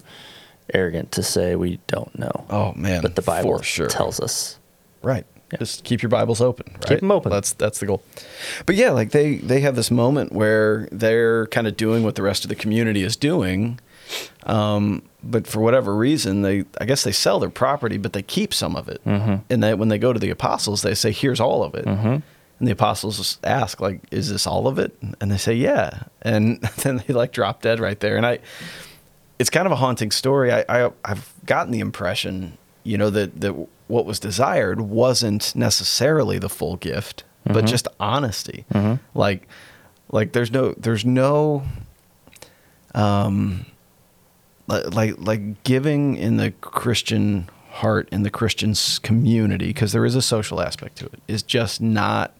arrogant 0.72 1.12
to 1.12 1.22
say 1.22 1.56
we 1.56 1.78
don't 1.88 2.18
know. 2.18 2.46
oh 2.48 2.72
man, 2.72 3.02
but 3.02 3.16
the 3.16 3.22
Bible 3.22 3.60
sure. 3.60 3.86
tells 3.88 4.18
us. 4.18 4.58
Right. 5.02 5.26
Just 5.58 5.84
keep 5.84 6.02
your 6.02 6.10
Bibles 6.10 6.40
open. 6.40 6.66
Right? 6.88 7.00
them 7.00 7.10
open. 7.10 7.30
That's 7.30 7.52
that's 7.52 7.80
the 7.80 7.86
goal. 7.86 8.02
But 8.66 8.76
yeah, 8.76 8.90
like 8.90 9.10
they 9.10 9.36
they 9.36 9.60
have 9.60 9.76
this 9.76 9.90
moment 9.90 10.32
where 10.32 10.88
they're 10.90 11.46
kind 11.48 11.66
of 11.66 11.76
doing 11.76 12.04
what 12.04 12.14
the 12.14 12.22
rest 12.22 12.44
of 12.44 12.48
the 12.48 12.54
community 12.54 13.02
is 13.02 13.16
doing, 13.16 13.78
um, 14.44 15.02
but 15.22 15.46
for 15.46 15.60
whatever 15.60 15.94
reason, 15.94 16.42
they 16.42 16.64
I 16.80 16.84
guess 16.84 17.04
they 17.04 17.12
sell 17.12 17.38
their 17.38 17.50
property, 17.50 17.96
but 17.96 18.12
they 18.12 18.22
keep 18.22 18.52
some 18.52 18.76
of 18.76 18.88
it. 18.88 19.02
Mm-hmm. 19.04 19.36
And 19.50 19.62
they, 19.62 19.74
when 19.74 19.88
they 19.88 19.98
go 19.98 20.12
to 20.12 20.18
the 20.18 20.30
apostles, 20.30 20.82
they 20.82 20.94
say, 20.94 21.12
"Here's 21.12 21.40
all 21.40 21.62
of 21.62 21.74
it." 21.74 21.86
Mm-hmm. 21.86 22.06
And 22.58 22.68
the 22.68 22.72
apostles 22.72 23.38
ask, 23.42 23.80
"Like, 23.80 24.00
is 24.10 24.30
this 24.30 24.46
all 24.46 24.66
of 24.66 24.78
it?" 24.78 24.96
And 25.20 25.30
they 25.30 25.38
say, 25.38 25.54
"Yeah." 25.54 26.04
And 26.22 26.60
then 26.82 27.02
they 27.06 27.14
like 27.14 27.32
drop 27.32 27.62
dead 27.62 27.80
right 27.80 27.98
there. 27.98 28.16
And 28.16 28.26
I, 28.26 28.40
it's 29.38 29.50
kind 29.50 29.66
of 29.66 29.72
a 29.72 29.76
haunting 29.76 30.10
story. 30.10 30.52
I, 30.52 30.64
I 30.68 30.90
I've 31.04 31.32
gotten 31.46 31.72
the 31.72 31.80
impression, 31.80 32.58
you 32.82 32.98
know, 32.98 33.10
that 33.10 33.40
that 33.40 33.54
what 33.86 34.06
was 34.06 34.18
desired 34.18 34.80
wasn't 34.80 35.54
necessarily 35.54 36.38
the 36.38 36.48
full 36.48 36.76
gift, 36.76 37.24
but 37.44 37.66
just 37.66 37.86
honesty. 38.00 38.64
Like, 39.14 39.46
like 40.10 40.32
there's 40.32 40.50
no 40.50 40.72
there's 40.78 41.04
no, 41.04 41.62
um, 42.94 43.66
li- 44.68 44.84
like 44.84 45.14
like 45.18 45.62
giving 45.64 46.16
in 46.16 46.36
the 46.36 46.50
Christian 46.52 47.48
heart 47.70 48.08
in 48.12 48.22
the 48.22 48.30
Christian 48.30 48.74
community 49.02 49.66
because 49.68 49.92
there 49.92 50.04
is 50.04 50.14
a 50.14 50.22
social 50.22 50.60
aspect 50.60 50.96
to 50.98 51.06
it 51.06 51.20
is 51.26 51.42
just 51.42 51.80
not 51.80 52.32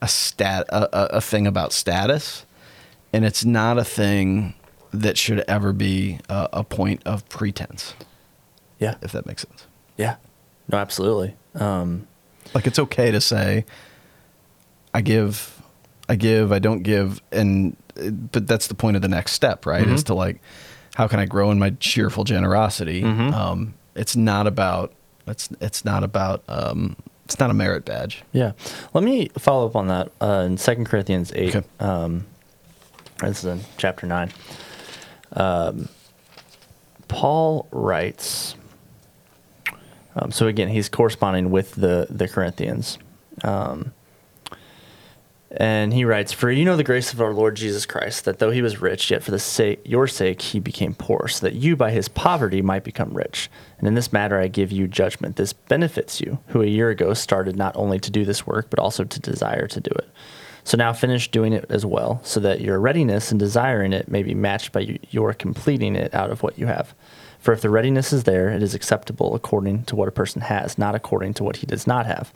a 0.00 0.06
stat 0.06 0.64
a, 0.68 0.84
a, 0.96 1.04
a 1.16 1.20
thing 1.20 1.44
about 1.44 1.72
status 1.72 2.46
and 3.12 3.24
it's 3.24 3.44
not 3.44 3.78
a 3.78 3.84
thing 3.84 4.54
that 4.92 5.18
should 5.18 5.40
ever 5.48 5.72
be 5.72 6.20
a, 6.28 6.48
a 6.52 6.62
point 6.64 7.02
of 7.04 7.28
pretense 7.28 7.94
Yeah. 8.78 8.94
if 9.02 9.10
that 9.10 9.26
makes 9.26 9.42
sense 9.42 9.66
Yeah. 9.96 10.16
No, 10.68 10.78
absolutely. 10.78 11.34
Um, 11.54 12.06
like 12.54 12.66
it's 12.66 12.78
okay 12.78 13.10
to 13.10 13.20
say 13.20 13.64
i 14.94 15.00
give 15.00 15.60
i 16.08 16.14
give 16.14 16.52
i 16.52 16.58
don't 16.60 16.82
give 16.84 17.20
and 17.32 17.76
but 18.32 18.46
that's 18.46 18.68
the 18.68 18.74
point 18.74 18.94
of 18.96 19.02
the 19.02 19.08
next 19.08 19.32
step 19.32 19.66
right 19.66 19.86
is 19.88 20.04
to 20.04 20.14
like 20.14 20.40
how 20.94 21.08
can 21.08 21.18
i 21.18 21.26
grow 21.26 21.50
in 21.50 21.58
my 21.58 21.70
cheerful 21.80 22.22
generosity 22.24 23.02
um 23.04 23.74
it's 23.96 24.14
not 24.16 24.46
about 24.46 24.92
it's 25.26 25.48
it's 25.60 25.84
not 25.84 26.04
about 26.04 26.42
um 26.48 26.94
it's 27.24 27.38
not 27.40 27.50
a 27.50 27.54
merit 27.54 27.84
badge 27.84 28.22
yeah. 28.32 28.52
Let 28.94 29.02
me 29.02 29.28
follow 29.36 29.66
up 29.66 29.74
on 29.76 29.88
that 29.88 30.12
uh, 30.20 30.44
in 30.46 30.56
Second 30.56 30.84
Corinthians 30.86 31.32
8. 31.34 31.56
Okay. 31.56 31.66
Um, 31.80 32.24
this 33.20 33.38
is 33.40 33.44
in 33.46 33.60
chapter 33.76 34.06
9. 34.06 34.30
Um, 35.32 35.88
Paul 37.08 37.66
writes, 37.72 38.54
um, 40.16 40.32
so 40.32 40.46
again, 40.46 40.68
he's 40.68 40.88
corresponding 40.88 41.50
with 41.50 41.74
the, 41.74 42.06
the 42.10 42.26
Corinthians. 42.26 42.98
Um, 43.44 43.92
and 45.50 45.92
he 45.92 46.04
writes, 46.04 46.32
For 46.32 46.50
you 46.50 46.64
know 46.64 46.76
the 46.76 46.84
grace 46.84 47.12
of 47.12 47.20
our 47.20 47.32
Lord 47.32 47.54
Jesus 47.54 47.86
Christ, 47.86 48.24
that 48.24 48.38
though 48.38 48.50
he 48.50 48.62
was 48.62 48.80
rich, 48.80 49.10
yet 49.10 49.22
for 49.22 49.30
the 49.30 49.38
sake, 49.38 49.80
your 49.84 50.06
sake 50.06 50.42
he 50.42 50.58
became 50.58 50.94
poor, 50.94 51.28
so 51.28 51.46
that 51.46 51.54
you 51.54 51.76
by 51.76 51.92
his 51.92 52.08
poverty 52.08 52.62
might 52.62 52.82
become 52.82 53.14
rich. 53.14 53.48
And 53.78 53.86
in 53.86 53.94
this 53.94 54.12
matter 54.12 54.40
I 54.40 54.48
give 54.48 54.72
you 54.72 54.88
judgment. 54.88 55.36
This 55.36 55.52
benefits 55.52 56.20
you, 56.20 56.38
who 56.48 56.62
a 56.62 56.66
year 56.66 56.90
ago 56.90 57.14
started 57.14 57.56
not 57.56 57.76
only 57.76 57.98
to 58.00 58.10
do 58.10 58.24
this 58.24 58.46
work, 58.46 58.70
but 58.70 58.78
also 58.78 59.04
to 59.04 59.20
desire 59.20 59.66
to 59.68 59.80
do 59.80 59.90
it. 59.90 60.08
So 60.64 60.76
now 60.76 60.92
finish 60.92 61.30
doing 61.30 61.52
it 61.52 61.64
as 61.68 61.86
well, 61.86 62.20
so 62.24 62.40
that 62.40 62.60
your 62.60 62.80
readiness 62.80 63.30
in 63.30 63.38
desiring 63.38 63.92
it 63.92 64.08
may 64.08 64.24
be 64.24 64.34
matched 64.34 64.72
by 64.72 64.98
your 65.10 65.32
completing 65.32 65.94
it 65.94 66.12
out 66.12 66.30
of 66.30 66.42
what 66.42 66.58
you 66.58 66.66
have. 66.66 66.92
For 67.46 67.52
if 67.52 67.60
the 67.60 67.70
readiness 67.70 68.12
is 68.12 68.24
there, 68.24 68.48
it 68.48 68.60
is 68.60 68.74
acceptable 68.74 69.36
according 69.36 69.84
to 69.84 69.94
what 69.94 70.08
a 70.08 70.10
person 70.10 70.42
has, 70.42 70.78
not 70.78 70.96
according 70.96 71.34
to 71.34 71.44
what 71.44 71.58
he 71.58 71.66
does 71.68 71.86
not 71.86 72.04
have. 72.04 72.34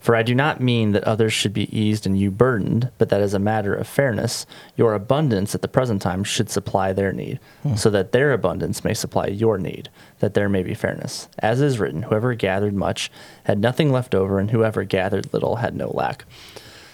For 0.00 0.16
I 0.16 0.22
do 0.22 0.34
not 0.34 0.58
mean 0.58 0.92
that 0.92 1.04
others 1.04 1.34
should 1.34 1.52
be 1.52 1.68
eased 1.78 2.06
and 2.06 2.18
you 2.18 2.30
burdened, 2.30 2.90
but 2.96 3.10
that 3.10 3.20
as 3.20 3.34
a 3.34 3.38
matter 3.38 3.74
of 3.74 3.86
fairness, 3.86 4.46
your 4.74 4.94
abundance 4.94 5.54
at 5.54 5.60
the 5.60 5.68
present 5.68 6.00
time 6.00 6.24
should 6.24 6.48
supply 6.48 6.94
their 6.94 7.12
need, 7.12 7.40
so 7.76 7.90
that 7.90 8.12
their 8.12 8.32
abundance 8.32 8.82
may 8.82 8.94
supply 8.94 9.26
your 9.26 9.58
need, 9.58 9.90
that 10.20 10.32
there 10.32 10.48
may 10.48 10.62
be 10.62 10.72
fairness. 10.72 11.28
As 11.40 11.60
is 11.60 11.78
written, 11.78 12.04
whoever 12.04 12.32
gathered 12.32 12.72
much 12.72 13.10
had 13.44 13.58
nothing 13.58 13.92
left 13.92 14.14
over, 14.14 14.38
and 14.38 14.50
whoever 14.50 14.82
gathered 14.82 15.30
little 15.34 15.56
had 15.56 15.76
no 15.76 15.90
lack. 15.90 16.24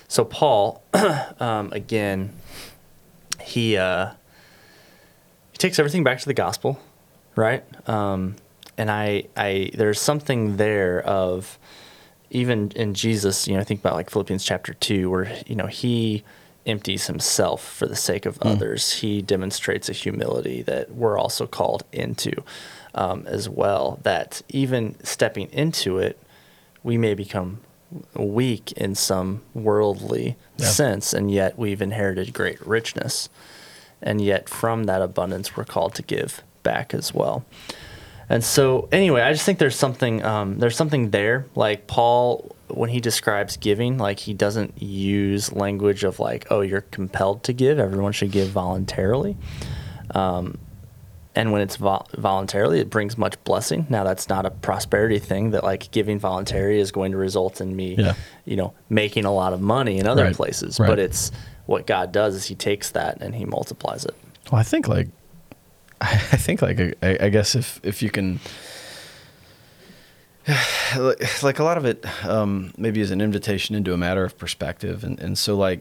So 0.09 0.25
Paul, 0.25 0.83
um, 1.38 1.73
again, 1.73 2.33
he 3.40 3.77
uh, 3.77 4.11
he 5.53 5.59
takes 5.59 5.79
everything 5.79 6.03
back 6.03 6.19
to 6.19 6.27
the 6.27 6.35
gospel, 6.35 6.81
right? 7.37 7.64
Um, 7.88 8.37
and 8.77 8.90
I, 8.90 9.25
I, 9.37 9.70
there's 9.75 10.01
something 10.01 10.57
there 10.57 11.01
of 11.03 11.59
even 12.31 12.70
in 12.75 12.94
Jesus, 12.94 13.47
you 13.47 13.55
know, 13.55 13.61
I 13.61 13.64
think 13.64 13.81
about 13.81 13.94
like 13.94 14.11
Philippians 14.11 14.44
chapter 14.44 14.75
two, 14.75 15.09
where 15.11 15.33
you 15.47 15.55
know 15.55 15.66
he 15.66 16.25
empties 16.66 17.07
himself 17.07 17.62
for 17.62 17.87
the 17.87 17.94
sake 17.94 18.27
of 18.27 18.40
others. 18.42 18.94
He 18.94 19.23
demonstrates 19.23 19.88
a 19.88 19.92
humility 19.92 20.62
that 20.62 20.90
we're 20.92 21.18
also 21.18 21.47
called 21.47 21.85
into 21.92 22.33
um, 22.94 23.25
as 23.27 23.49
well. 23.49 24.01
That 24.03 24.42
even 24.49 24.97
stepping 25.05 25.49
into 25.53 25.99
it, 25.99 26.18
we 26.83 26.99
may 26.99 27.14
become 27.14 27.61
weak 28.16 28.73
in 28.73 28.94
some 28.97 29.42
worldly 29.53 30.37
Yeah. 30.57 30.66
sense, 30.66 31.12
and 31.12 31.31
yet 31.31 31.57
we've 31.59 31.83
inherited 31.83 32.33
great 32.33 32.61
richness. 32.66 33.29
And 34.03 34.20
yet, 34.20 34.49
from 34.49 34.85
that 34.85 35.03
abundance, 35.03 35.57
we're 35.57 35.64
called 35.64 35.94
to 35.94 36.03
give 36.03 36.42
back 36.64 36.92
as 36.94 37.14
well. 37.14 37.44
And 38.29 38.42
so, 38.42 38.88
anyway, 38.90 39.20
I 39.20 39.33
just 39.33 39.44
think 39.46 39.59
there's 39.61 39.77
something 39.77 40.24
um, 40.24 40.59
there's 40.59 40.77
something 40.77 41.11
there. 41.11 41.46
Like 41.55 41.87
Paul, 41.87 42.57
when 42.68 42.88
he 42.90 42.98
describes 42.98 43.57
giving, 43.59 43.98
like 43.98 44.18
he 44.18 44.33
doesn't 44.35 44.83
use 44.83 45.53
language 45.53 46.03
of 46.05 46.18
like, 46.18 46.46
"Oh, 46.50 46.62
you're 46.62 46.81
compelled 46.81 47.44
to 47.44 47.53
give. 47.53 47.79
Everyone 47.79 48.12
should 48.12 48.33
give 48.33 48.48
voluntarily." 48.48 49.37
Um, 50.14 50.59
and 51.37 51.50
when 51.53 51.62
it's 51.62 51.77
vol- 51.77 52.07
voluntarily, 52.16 52.79
it 52.79 52.88
brings 52.88 53.18
much 53.18 53.42
blessing. 53.44 53.87
Now, 53.90 54.05
that's 54.05 54.29
not 54.29 54.46
a 54.46 54.50
prosperity 54.50 55.18
thing 55.18 55.50
that 55.50 55.64
like 55.64 55.90
giving 55.90 56.18
voluntary 56.18 56.81
is 56.81 56.92
going 56.92 57.11
to 57.12 57.18
result 57.18 57.61
in 57.61 57.74
me, 57.74 57.96
Yeah. 57.98 58.14
you 58.44 58.57
know, 58.57 58.72
making 58.88 59.24
a 59.24 59.33
lot 59.35 59.53
of 59.53 59.61
money 59.61 59.98
in 59.98 60.07
other 60.07 60.24
Right. 60.24 60.35
places. 60.35 60.79
Right. 60.79 60.87
But 60.87 60.98
it's 61.00 61.33
what 61.66 61.87
God 61.87 62.12
does 62.12 62.37
is 62.37 62.44
He 62.46 62.55
takes 62.55 62.90
that 62.92 63.20
and 63.20 63.35
He 63.35 63.44
multiplies 63.44 64.05
it. 64.05 64.14
Well, 64.53 64.61
I 64.61 64.62
think 64.62 64.87
like, 64.87 65.09
I 66.05 66.37
think 66.37 66.62
like, 66.62 66.81
I, 67.03 67.19
I 67.21 67.29
guess 67.29 67.55
if 67.55 67.81
if 67.83 68.03
you 68.03 68.11
can, 68.11 68.40
like 71.43 71.59
a 71.59 71.64
lot 71.64 71.79
of 71.79 71.85
it, 71.85 72.05
um, 72.25 72.73
maybe 72.77 73.01
is 73.01 73.11
an 73.11 73.21
invitation 73.21 73.75
into 73.75 73.93
a 73.93 73.97
matter 73.97 74.25
of 74.25 74.37
perspective, 74.37 75.05
and 75.05 75.19
and 75.19 75.38
so 75.38 75.57
like, 75.57 75.81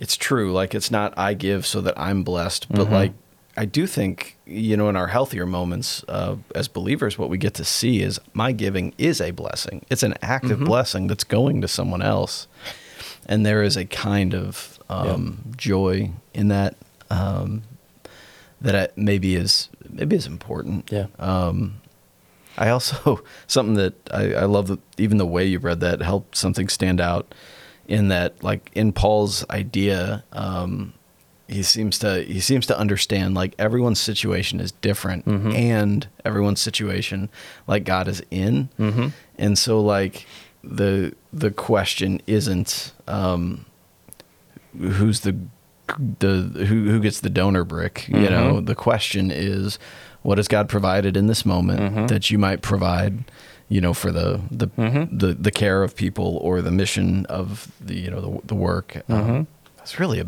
it's 0.00 0.16
true. 0.16 0.52
Like 0.52 0.74
it's 0.74 0.90
not 0.90 1.16
I 1.16 1.34
give 1.34 1.66
so 1.66 1.80
that 1.82 1.98
I'm 1.98 2.22
blessed, 2.24 2.68
but 2.68 2.90
like 2.90 3.12
I 3.56 3.64
do 3.64 3.86
think 3.86 4.36
you 4.46 4.76
know 4.76 4.88
in 4.88 4.96
our 4.96 5.08
healthier 5.08 5.46
moments 5.46 6.04
uh, 6.08 6.36
as 6.54 6.68
believers, 6.68 7.18
what 7.18 7.30
we 7.30 7.38
get 7.38 7.54
to 7.54 7.64
see 7.64 8.00
is 8.02 8.18
my 8.32 8.52
giving 8.52 8.92
is 8.98 9.20
a 9.20 9.30
blessing. 9.30 9.84
It's 9.90 10.02
an 10.02 10.14
active 10.22 10.60
blessing 10.60 11.06
that's 11.06 11.24
going 11.24 11.60
to 11.60 11.68
someone 11.68 12.02
else, 12.02 12.48
and 13.26 13.46
there 13.46 13.62
is 13.62 13.76
a 13.76 13.84
kind 13.84 14.34
of 14.34 14.78
um, 14.88 15.52
joy 15.56 16.10
in 16.32 16.48
that. 16.48 16.76
Um, 17.10 17.62
that 18.60 18.96
maybe 18.96 19.34
is 19.34 19.68
maybe 19.88 20.16
is 20.16 20.26
important. 20.26 20.90
Yeah. 20.90 21.06
I 22.56 22.68
also 22.68 23.22
something 23.46 23.74
that 23.74 23.94
I, 24.12 24.34
I 24.34 24.44
love 24.44 24.68
that 24.68 24.80
even 24.98 25.18
the 25.18 25.26
way 25.26 25.44
you 25.44 25.58
read 25.58 25.80
that 25.80 26.00
helped 26.02 26.36
something 26.36 26.68
stand 26.68 27.00
out 27.00 27.34
in 27.86 28.08
that 28.08 28.42
like 28.42 28.70
in 28.74 28.92
Paul's 28.92 29.44
idea, 29.50 30.24
um, 30.32 30.94
he 31.48 31.62
seems 31.62 31.98
to 31.98 32.22
he 32.22 32.40
seems 32.40 32.66
to 32.66 32.78
understand 32.78 33.34
like 33.34 33.54
everyone's 33.58 34.00
situation 34.00 34.60
is 34.60 34.72
different 34.72 35.26
and 35.54 36.08
everyone's 36.24 36.60
situation 36.60 37.28
like 37.66 37.84
God 37.84 38.08
is 38.08 38.22
in, 38.30 38.70
mm-hmm. 38.78 39.08
and 39.36 39.58
so 39.58 39.80
like 39.80 40.26
the 40.62 41.14
the 41.32 41.50
question 41.50 42.22
isn't 42.26 42.92
um, 43.06 43.66
who's 44.78 45.20
the 45.20 45.36
the 46.18 46.64
who 46.66 46.88
who 46.90 47.00
gets 47.00 47.20
the 47.20 47.30
donor 47.30 47.64
brick 47.64 48.08
you 48.08 48.28
know 48.30 48.60
the 48.60 48.74
question 48.74 49.30
is 49.30 49.78
what 50.22 50.38
has 50.38 50.48
god 50.48 50.68
provided 50.68 51.16
in 51.16 51.26
this 51.26 51.44
moment 51.44 52.08
that 52.08 52.30
you 52.30 52.38
might 52.38 52.62
provide 52.62 53.24
you 53.68 53.80
know 53.80 53.92
for 53.92 54.10
the 54.10 54.40
the, 54.50 54.66
the 55.12 55.34
the 55.38 55.50
care 55.50 55.82
of 55.82 55.94
people 55.94 56.38
or 56.42 56.62
the 56.62 56.70
mission 56.70 57.26
of 57.26 57.70
the 57.80 57.94
you 57.94 58.10
know 58.10 58.20
the, 58.20 58.46
the 58.46 58.54
work 58.54 59.02
um, 59.08 59.46
that's 59.76 60.00
really 60.00 60.20
a 60.20 60.26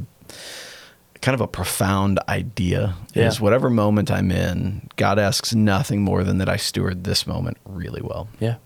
kind 1.23 1.35
of 1.35 1.40
a 1.40 1.47
profound 1.49 2.21
idea 2.29 2.95
Yeah. 3.14 3.27
is 3.29 3.40
whatever 3.40 3.71
moment 3.71 4.11
i'm 4.11 4.31
in 4.31 4.88
god 4.97 5.19
asks 5.19 5.55
nothing 5.55 6.03
more 6.03 6.23
than 6.23 6.38
that 6.38 6.49
i 6.49 6.57
steward 6.57 7.05
this 7.05 7.27
moment 7.27 7.57
really 7.64 8.03
well 8.03 8.29
Yeah. 8.40 8.57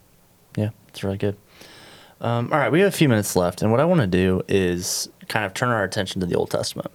Yeah. 0.56 0.70
It's 0.88 1.04
really 1.04 1.16
good. 1.18 1.36
Um, 2.20 2.52
all 2.52 2.58
right. 2.58 2.72
We 2.72 2.80
have 2.80 2.88
a 2.92 2.96
few 2.96 3.08
minutes 3.08 3.36
left. 3.36 3.62
And 3.62 3.70
what 3.70 3.78
I 3.80 3.84
want 3.84 4.00
to 4.00 4.06
do 4.08 4.42
is 4.48 5.08
kind 5.30 5.46
of 5.46 5.54
turn 5.54 5.70
our 5.70 5.82
attention 5.84 6.20
to 6.20 6.26
the 6.26 6.34
Old 6.34 6.50
Testament. 6.50 6.90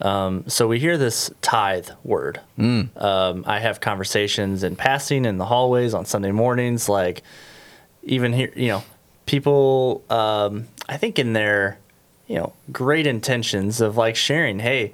Um, 0.00 0.44
so 0.48 0.66
we 0.66 0.80
hear 0.80 0.98
this 0.98 1.30
tithe 1.40 1.90
word. 2.02 2.40
Um, 2.96 3.44
I 3.46 3.60
have 3.60 3.80
conversations 3.80 4.64
in 4.64 4.74
passing 4.74 5.24
in 5.24 5.38
the 5.38 5.44
hallways 5.44 5.94
on 5.94 6.04
Sunday 6.04 6.32
mornings. 6.32 6.88
Like, 6.88 7.22
even 8.02 8.32
here, 8.32 8.52
you 8.56 8.68
know, 8.68 8.82
people, 9.26 10.02
um, 10.10 10.66
I 10.88 10.96
think 10.96 11.18
in 11.18 11.32
their, 11.32 11.78
you 12.26 12.36
know, 12.36 12.52
great 12.72 13.06
intentions 13.06 13.80
of 13.80 13.96
like 13.96 14.16
sharing, 14.16 14.58
hey, 14.58 14.92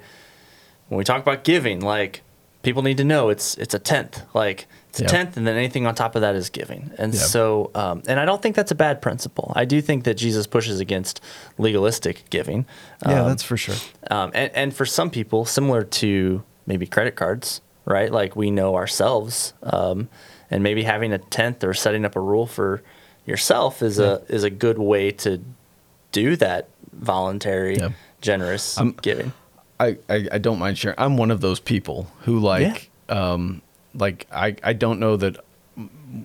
when 0.89 0.99
we 0.99 1.03
talk 1.03 1.21
about 1.21 1.43
giving, 1.43 1.81
like 1.81 2.21
people 2.61 2.83
need 2.83 2.97
to 2.97 3.03
know 3.03 3.29
it's 3.29 3.57
it's 3.57 3.73
a 3.73 3.79
tenth, 3.79 4.21
like 4.35 4.67
it's 4.91 4.99
a 4.99 5.03
Yeah. 5.03 5.07
tenth, 5.09 5.37
and 5.37 5.47
then 5.47 5.55
anything 5.57 5.87
on 5.87 5.95
top 5.95 6.15
of 6.15 6.21
that 6.21 6.35
is 6.35 6.49
giving. 6.49 6.91
And 6.97 7.13
Yeah. 7.13 7.19
so, 7.21 7.71
um, 7.75 8.03
and 8.07 8.19
I 8.19 8.25
don't 8.25 8.41
think 8.41 8.55
that's 8.55 8.71
a 8.71 8.75
bad 8.75 9.01
principle. 9.01 9.51
I 9.55 9.65
do 9.65 9.81
think 9.81 10.03
that 10.03 10.15
Jesus 10.15 10.45
pushes 10.47 10.79
against 10.79 11.19
legalistic 11.57 12.23
giving. 12.29 12.65
yeah 13.07 13.21
Um, 13.21 13.27
that's 13.29 13.43
for 13.43 13.57
sure 13.57 13.75
um, 14.09 14.31
and, 14.33 14.51
and 14.53 14.73
for 14.75 14.85
some 14.85 15.09
people, 15.09 15.45
similar 15.45 15.83
to 15.83 16.43
maybe 16.67 16.85
credit 16.85 17.15
cards, 17.15 17.61
right? 17.85 18.11
Like 18.11 18.35
we 18.35 18.51
know 18.51 18.75
ourselves, 18.75 19.53
um, 19.63 20.07
and 20.51 20.61
maybe 20.61 20.83
having 20.83 21.11
a 21.13 21.17
tenth 21.17 21.63
or 21.63 21.73
setting 21.73 22.03
up 22.05 22.15
a 22.15 22.19
rule 22.19 22.45
for 22.45 22.81
yourself 23.25 23.81
is 23.81 23.97
a 23.99 24.21
is 24.27 24.43
a 24.43 24.49
good 24.49 24.77
way 24.77 25.11
to 25.11 25.39
do 26.11 26.35
that 26.35 26.67
voluntary, 26.91 27.77
Yeah. 27.77 27.89
generous 28.19 28.77
giving. 29.01 29.31
I, 29.79 29.97
I, 30.09 30.27
I 30.33 30.37
don't 30.37 30.59
mind 30.59 30.77
sharing. 30.77 30.99
I'm 30.99 31.15
one 31.17 31.31
of 31.31 31.39
those 31.41 31.59
people 31.61 32.07
who 32.25 32.39
like 32.39 32.89
um 33.09 33.61
like 33.93 34.27
I, 34.31 34.55
I 34.63 34.73
don't 34.73 34.99
know 34.99 35.17
that 35.17 35.37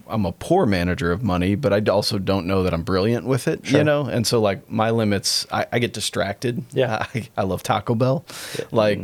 I'm 0.09 0.26
a 0.26 0.33
poor 0.33 0.66
manager 0.66 1.12
of 1.12 1.22
money, 1.22 1.55
but 1.55 1.72
I 1.72 1.81
also 1.90 2.18
don't 2.18 2.46
know 2.46 2.62
that 2.64 2.74
I'm 2.74 2.83
brilliant 2.83 3.24
with 3.26 3.46
it, 3.48 3.64
Sure. 3.64 3.79
you 3.79 3.85
know? 3.85 4.07
And 4.07 4.26
so 4.26 4.40
like 4.40 4.68
my 4.70 4.90
limits 4.90 5.46
I, 5.52 5.66
I 5.72 5.79
get 5.79 5.92
distracted. 5.92 6.64
Yeah. 6.72 7.07
I, 7.14 7.29
I 7.37 7.42
love 7.42 7.62
Taco 7.62 7.94
Bell. 7.94 8.24
Like 8.72 9.00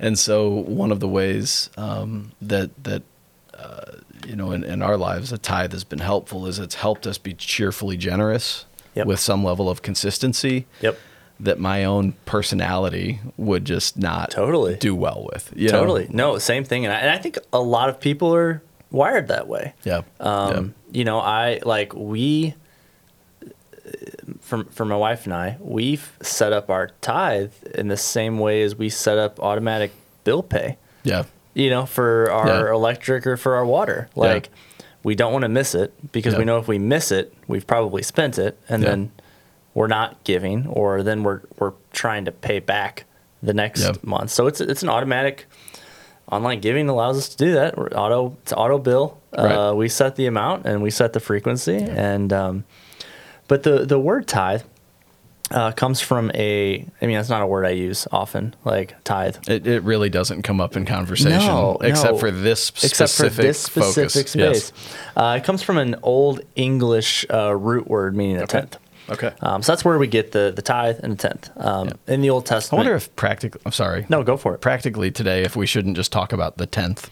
and 0.00 0.18
so 0.18 0.48
one 0.48 0.90
of 0.92 1.00
the 1.00 1.08
ways 1.08 1.70
um 1.76 2.32
that 2.42 2.70
that 2.84 3.02
uh, 3.56 3.92
you 4.26 4.34
know 4.36 4.50
in, 4.50 4.64
in 4.64 4.82
our 4.82 4.96
lives 4.96 5.32
a 5.32 5.38
tithe 5.38 5.72
has 5.72 5.84
been 5.84 6.00
helpful 6.00 6.46
is 6.46 6.58
it's 6.58 6.74
helped 6.74 7.06
us 7.06 7.16
be 7.18 7.32
cheerfully 7.34 7.96
generous 7.96 8.66
Yep. 8.96 9.06
with 9.08 9.18
some 9.20 9.42
level 9.44 9.68
of 9.70 9.82
consistency 9.82 10.66
Yep. 10.80 10.98
That 11.40 11.58
my 11.58 11.84
own 11.84 12.12
personality 12.26 13.20
would 13.36 13.64
just 13.64 13.98
not 13.98 14.30
Totally. 14.30 14.76
do 14.76 14.94
well 14.94 15.28
with. 15.32 15.52
you 15.56 15.68
know? 15.68 15.80
Totally. 15.80 16.06
No, 16.10 16.38
same 16.38 16.64
thing. 16.64 16.84
And 16.84 16.92
I, 16.94 16.98
and 16.98 17.10
I 17.10 17.18
think 17.18 17.38
a 17.52 17.60
lot 17.60 17.88
of 17.88 17.98
people 18.00 18.34
are 18.34 18.62
wired 18.90 19.28
that 19.28 19.48
way. 19.48 19.74
Yeah. 19.84 20.02
Um, 20.20 20.74
You 20.92 21.04
know, 21.04 21.18
I 21.18 21.60
like 21.64 21.92
we, 21.94 22.54
for, 24.40 24.64
for 24.64 24.84
my 24.84 24.96
wife 24.96 25.24
and 25.24 25.34
I, 25.34 25.56
we've 25.60 26.12
set 26.22 26.52
up 26.52 26.70
our 26.70 26.90
tithe 27.00 27.52
in 27.74 27.88
the 27.88 27.96
same 27.96 28.38
way 28.38 28.62
as 28.62 28.76
we 28.76 28.88
set 28.88 29.18
up 29.18 29.40
automatic 29.40 29.92
bill 30.24 30.42
pay, 30.42 30.78
yeah. 31.02 31.24
you 31.54 31.68
know, 31.70 31.84
for 31.86 32.30
our 32.30 32.66
Yeah. 32.68 32.72
electric 32.74 33.26
or 33.26 33.36
for 33.36 33.56
our 33.56 33.66
water. 33.66 34.08
Yeah. 34.14 34.20
Like, 34.22 34.48
we 35.02 35.14
don't 35.14 35.32
want 35.32 35.42
to 35.42 35.48
miss 35.48 35.74
it 35.74 35.92
because 36.12 36.34
Yeah. 36.34 36.38
we 36.38 36.44
know 36.44 36.58
if 36.58 36.68
we 36.68 36.78
miss 36.78 37.10
it, 37.12 37.34
we've 37.46 37.66
probably 37.66 38.02
spent 38.02 38.38
it 38.38 38.58
and 38.68 38.82
Yeah. 38.82 38.88
then 38.90 39.10
we're 39.74 39.86
not 39.88 40.22
giving 40.24 40.66
or 40.68 41.02
then 41.02 41.22
we're, 41.24 41.40
we're 41.58 41.72
trying 41.92 42.24
to 42.24 42.32
pay 42.32 42.60
back 42.60 43.04
the 43.42 43.52
next 43.54 43.82
Yeah. 43.82 43.92
month. 44.02 44.30
So 44.30 44.46
it's, 44.46 44.60
it's 44.60 44.82
an 44.82 44.88
automatic 44.88 45.46
online 46.30 46.60
giving 46.60 46.88
allows 46.88 47.18
us 47.18 47.28
to 47.30 47.36
do 47.36 47.52
that. 47.54 47.76
We're 47.76 47.88
auto 47.88 48.36
it's 48.42 48.52
auto 48.52 48.78
bill. 48.78 49.20
Uh, 49.32 49.74
we 49.76 49.88
set 49.88 50.16
the 50.16 50.26
amount 50.26 50.64
and 50.64 50.82
we 50.82 50.90
set 50.90 51.12
the 51.12 51.20
frequency. 51.20 51.76
And 51.76 52.32
um, 52.32 52.64
but 53.48 53.62
the 53.64 53.84
the 53.84 53.98
word 53.98 54.26
tithe 54.28 54.62
uh, 55.50 55.72
comes 55.72 56.00
from 56.00 56.30
a. 56.34 56.86
I 57.02 57.06
mean, 57.06 57.16
that's 57.16 57.28
not 57.28 57.42
a 57.42 57.46
word 57.46 57.66
I 57.66 57.70
use 57.70 58.08
often. 58.10 58.54
Like 58.64 58.94
tithe. 59.04 59.36
It, 59.46 59.66
it 59.66 59.82
really 59.82 60.08
doesn't 60.08 60.42
come 60.42 60.60
up 60.60 60.76
in 60.76 60.86
conversation 60.86 61.38
No, 61.38 61.76
except 61.82 62.12
no. 62.14 62.18
for 62.18 62.30
this 62.30 62.62
specific 62.64 62.90
Except 62.92 63.12
for 63.12 63.42
this 63.42 63.60
specific 63.60 64.28
focus. 64.28 64.66
space, 64.68 64.72
uh, 65.16 65.38
it 65.40 65.44
comes 65.44 65.62
from 65.62 65.76
an 65.76 65.96
old 66.02 66.40
English 66.56 67.26
uh, 67.28 67.54
root 67.54 67.86
word 67.86 68.16
meaning 68.16 68.38
a 68.38 68.44
Okay. 68.44 68.60
tenth. 68.60 68.78
Okay. 69.10 69.32
Um, 69.40 69.62
so 69.62 69.72
that's 69.72 69.84
where 69.84 69.98
we 69.98 70.06
get 70.06 70.32
the 70.32 70.52
the 70.54 70.62
tithe 70.62 71.00
and 71.02 71.18
the 71.18 71.28
tenth 71.28 71.50
um, 71.56 71.92
in 72.06 72.20
the 72.22 72.30
Old 72.30 72.46
Testament, 72.46 72.78
I 72.78 72.82
wonder 72.84 72.96
if 72.96 73.14
practically, 73.16 73.60
I'm 73.66 73.72
sorry. 73.72 74.06
no, 74.08 74.22
go 74.22 74.36
for 74.36 74.54
it. 74.54 74.60
Practically 74.60 75.10
today, 75.10 75.42
if 75.42 75.56
we 75.56 75.66
shouldn't 75.66 75.96
just 75.96 76.10
talk 76.12 76.32
about 76.32 76.56
the 76.56 76.66
10th 76.66 77.08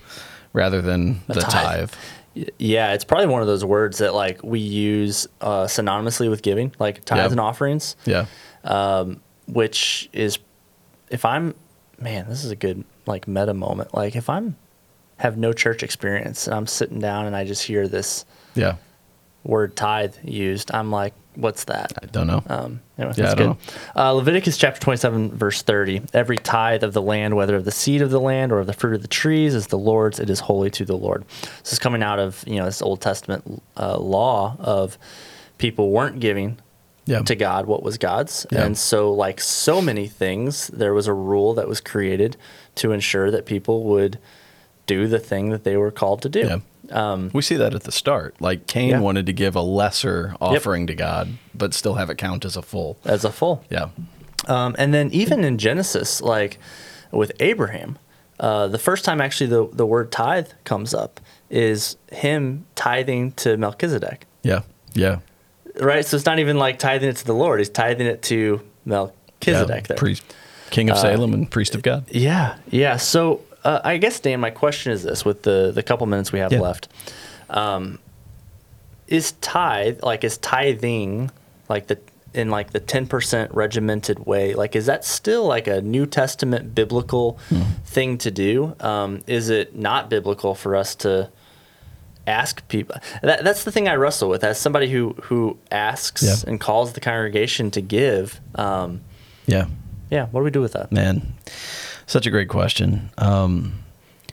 rather 0.55 0.81
than 0.81 1.21
the, 1.27 1.35
tithe. 1.41 1.91
tithe. 1.91 1.93
Yeah, 2.59 2.95
it's 2.95 3.05
probably 3.05 3.27
one 3.27 3.43
of 3.43 3.47
those 3.47 3.63
words 3.65 3.99
that 3.99 4.15
like 4.15 4.43
we 4.43 4.59
use 4.59 5.27
uh, 5.43 5.65
synonymously 5.65 6.31
with 6.31 6.41
giving, 6.43 6.73
like 6.79 7.05
tithes 7.05 7.21
Yep. 7.25 7.31
and 7.33 7.41
offerings, 7.41 7.95
Yeah. 8.07 8.25
which 9.47 10.09
is 10.13 10.39
if 11.11 11.25
I'm 11.25 11.55
man, 11.99 12.29
this 12.29 12.45
is 12.45 12.51
a 12.51 12.57
good 12.57 12.85
like 13.07 13.29
meta 13.29 13.55
moment. 13.55 13.95
Like 13.95 14.17
if 14.17 14.29
I'm 14.31 14.57
have 15.19 15.37
no 15.37 15.53
church 15.53 15.83
experience 15.83 16.47
and 16.47 16.55
I'm 16.57 16.67
sitting 16.67 16.99
down 16.99 17.27
and 17.27 17.37
I 17.37 17.45
just 17.45 17.63
hear 17.65 17.87
this 17.87 18.25
Yeah. 18.55 18.77
word 19.45 19.77
tithe 19.77 20.15
used, 20.25 20.71
I'm 20.75 20.91
like, 20.91 21.15
what's 21.35 21.65
that? 21.65 21.93
I 22.03 22.07
don't 22.07 22.27
know. 22.27 22.43
Um, 22.47 22.81
anyway, 22.99 23.15
Yeah, 23.17 23.25
that's 23.25 23.35
good. 23.35 23.57
Uh, 23.97 24.13
Leviticus 24.13 24.57
chapter 24.57 24.81
27, 24.81 25.31
verse 25.33 25.63
30. 25.63 26.03
Every 26.13 26.37
tithe 26.37 26.83
of 26.83 26.93
the 26.93 27.03
land, 27.03 27.35
whether 27.37 27.57
of 27.57 27.65
the 27.65 27.71
seed 27.71 28.03
of 28.03 28.11
the 28.11 28.21
land 28.21 28.53
or 28.53 28.59
of 28.59 28.67
the 28.67 28.73
fruit 28.73 28.95
of 28.95 29.03
the 29.03 29.09
trees, 29.09 29.55
is 29.55 29.69
the 29.69 29.79
Lord's. 29.79 30.19
It 30.21 30.31
is 30.31 30.41
holy 30.41 30.71
to 30.71 30.85
the 30.85 30.97
Lord. 30.97 31.25
This 31.63 31.73
is 31.73 31.79
coming 31.79 32.03
out 32.03 32.19
of 32.19 32.45
you 32.47 32.57
know 32.57 32.65
this 32.67 32.83
Old 32.83 33.01
Testament 33.01 33.63
uh, 33.77 33.99
law 33.99 34.57
of 34.59 34.99
people 35.59 35.91
weren't 35.91 36.21
giving 36.21 36.59
yeah. 37.07 37.23
to 37.23 37.35
God 37.35 37.67
what 37.67 37.83
was 37.83 37.99
God's, 37.99 38.47
Yeah. 38.51 38.65
and 38.65 38.77
so 38.79 39.13
like 39.13 39.41
so 39.41 39.81
many 39.83 40.07
things, 40.09 40.69
there 40.69 40.95
was 40.95 41.07
a 41.07 41.13
rule 41.13 41.55
that 41.55 41.69
was 41.69 41.81
created 41.81 42.37
to 42.77 42.93
ensure 42.93 43.31
that 43.31 43.45
people 43.47 43.85
would 43.85 44.19
do 44.87 45.07
the 45.07 45.19
thing 45.19 45.51
that 45.51 45.65
they 45.65 45.77
were 45.77 45.91
called 45.91 46.23
to 46.23 46.29
do. 46.29 46.61
Yeah. 46.91 47.29
we 47.33 47.43
see 47.43 47.57
that 47.57 47.75
at 47.75 47.85
the 47.85 47.93
start. 47.93 48.35
Like 48.41 48.67
Cain 48.67 48.91
Yeah. 48.91 49.01
wanted 49.01 49.27
to 49.27 49.33
give 49.33 49.55
a 49.57 49.63
lesser 49.63 50.35
offering 50.41 50.87
to 50.89 50.95
God, 50.95 51.29
but 51.55 51.73
still 51.75 51.95
have 51.95 52.11
it 52.11 52.19
count 52.19 52.45
as 52.45 52.57
a 52.57 52.63
full. 52.63 52.99
As 53.05 53.25
a 53.25 53.31
full. 53.33 53.65
Yeah. 53.71 53.89
Um, 54.49 54.75
and 54.79 54.93
then 54.93 55.09
even 55.13 55.45
in 55.45 55.57
Genesis, 55.59 56.21
like 56.21 56.59
with 57.13 57.33
Abraham, 57.41 57.99
uh, 58.41 58.67
the 58.67 58.79
first 58.79 59.05
time 59.05 59.21
actually 59.21 59.47
the, 59.47 59.69
the 59.73 59.87
word 59.87 60.11
tithe 60.11 60.49
comes 60.65 60.93
up 60.95 61.21
is 61.49 61.97
him 62.11 62.65
tithing 62.75 63.33
to 63.33 63.57
Melchizedek, 63.57 64.27
Yeah. 64.43 64.63
Yeah. 64.95 65.19
right? 65.81 66.05
So 66.05 66.17
it's 66.17 66.27
not 66.27 66.39
even 66.41 66.59
like 66.59 66.79
tithing 66.81 67.09
it 67.11 67.17
to 67.19 67.25
the 67.25 67.35
Lord; 67.35 67.61
he's 67.61 67.69
tithing 67.69 68.07
it 68.09 68.23
to 68.23 68.61
Melchizedek. 68.85 69.83
Yeah. 69.85 69.87
there. 69.89 69.97
Priest, 69.97 70.25
King 70.71 70.91
of 70.91 70.99
Salem 70.99 71.33
and 71.35 71.49
priest 71.51 71.75
of 71.75 71.83
God. 71.83 72.05
Yeah, 72.11 72.57
yeah. 72.71 72.97
So 72.97 73.43
uh, 73.65 73.81
I 73.85 73.97
guess 73.99 74.21
Dan, 74.21 74.41
my 74.41 74.51
question 74.51 74.93
is 74.93 75.03
this: 75.03 75.25
with 75.25 75.43
the 75.43 75.71
the 75.75 75.83
couple 75.83 76.07
minutes 76.07 76.33
we 76.33 76.39
have 76.41 76.53
Yeah. 76.53 76.61
left, 76.61 76.89
um, 77.51 77.99
is 79.09 79.33
tithe 79.41 80.03
like 80.03 80.25
is 80.25 80.39
tithing 80.39 81.31
like 81.69 81.87
the 81.89 81.99
in 82.35 82.51
like 82.51 82.71
the 82.73 82.81
ten 82.81 83.07
percent 83.07 83.53
regimented 83.55 84.27
way? 84.27 84.55
Like, 84.55 84.75
is 84.75 84.87
that 84.87 85.05
still 85.05 85.45
like 85.47 85.67
a 85.67 85.81
New 85.83 86.07
Testament 86.07 86.75
biblical 86.75 87.39
Hmm. 87.51 87.63
thing 87.85 88.19
to 88.19 88.31
do? 88.31 88.75
Um, 88.81 89.21
is 89.27 89.51
it 89.51 89.77
not 89.77 90.09
biblical 90.11 90.55
for 90.55 90.77
us 90.77 90.95
to? 90.97 91.29
ask 92.25 92.67
people 92.69 92.95
that, 93.25 93.43
that's 93.43 93.65
the 93.65 93.73
thing 93.73 93.89
i 93.89 93.95
wrestle 93.97 94.29
with 94.29 94.45
as 94.45 94.57
somebody 94.57 94.89
who 94.89 95.13
who 95.25 95.59
asks 95.73 96.23
Yeah. 96.23 96.37
and 96.49 96.61
calls 96.61 96.93
the 96.93 97.01
congregation 97.01 97.73
to 97.73 97.81
give 97.81 98.41
um, 98.55 99.01
Yeah. 99.47 99.65
yeah 100.09 100.27
what 100.31 100.43
do 100.43 100.45
we 100.45 100.53
do 100.53 100.61
with 100.61 100.73
that 100.75 100.93
Man, 100.93 101.35
such 102.13 102.27
a 102.27 102.31
great 102.31 102.49
question. 102.49 103.11
Um, 103.19 103.81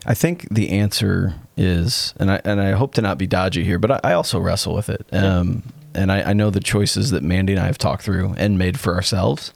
I 0.05 0.13
think 0.13 0.47
the 0.53 0.69
answer 0.71 1.33
is, 1.57 2.13
and 2.19 2.31
I 2.31 2.41
and 2.45 2.61
I 2.61 2.71
hope 2.71 2.93
to 2.95 3.01
not 3.01 3.17
be 3.17 3.27
dodgy 3.27 3.63
here, 3.63 3.79
but 3.79 3.91
I, 3.91 4.11
I 4.11 4.13
also 4.13 4.39
wrestle 4.39 4.73
with 4.73 4.89
it. 4.89 5.05
Um, 5.13 5.63
and 5.95 6.11
I, 6.11 6.21
I 6.29 6.33
know 6.33 6.49
the 6.51 6.59
choices 6.59 7.11
that 7.11 7.23
Mandy 7.23 7.53
and 7.53 7.61
I 7.61 7.65
have 7.65 7.77
talked 7.77 8.03
through 8.03 8.33
and 8.37 8.57
made 8.57 8.79
for 8.79 8.93
ourselves. 8.95 9.53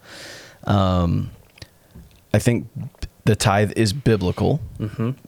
Um, 0.65 1.29
I 2.33 2.39
think 2.39 2.67
the 3.25 3.35
tithe 3.35 3.71
is 3.77 3.93
biblical. 3.93 4.59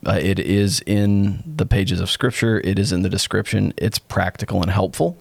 Uh, 0.06 0.20
it 0.22 0.40
is 0.40 0.82
in 0.86 1.44
the 1.46 1.66
pages 1.66 2.00
of 2.02 2.10
Scripture. 2.10 2.60
It 2.60 2.78
is 2.80 2.92
in 2.92 3.04
the 3.04 3.10
description. 3.10 3.74
It's 3.78 4.00
practical 4.00 4.62
and 4.62 4.70
helpful. 4.72 5.16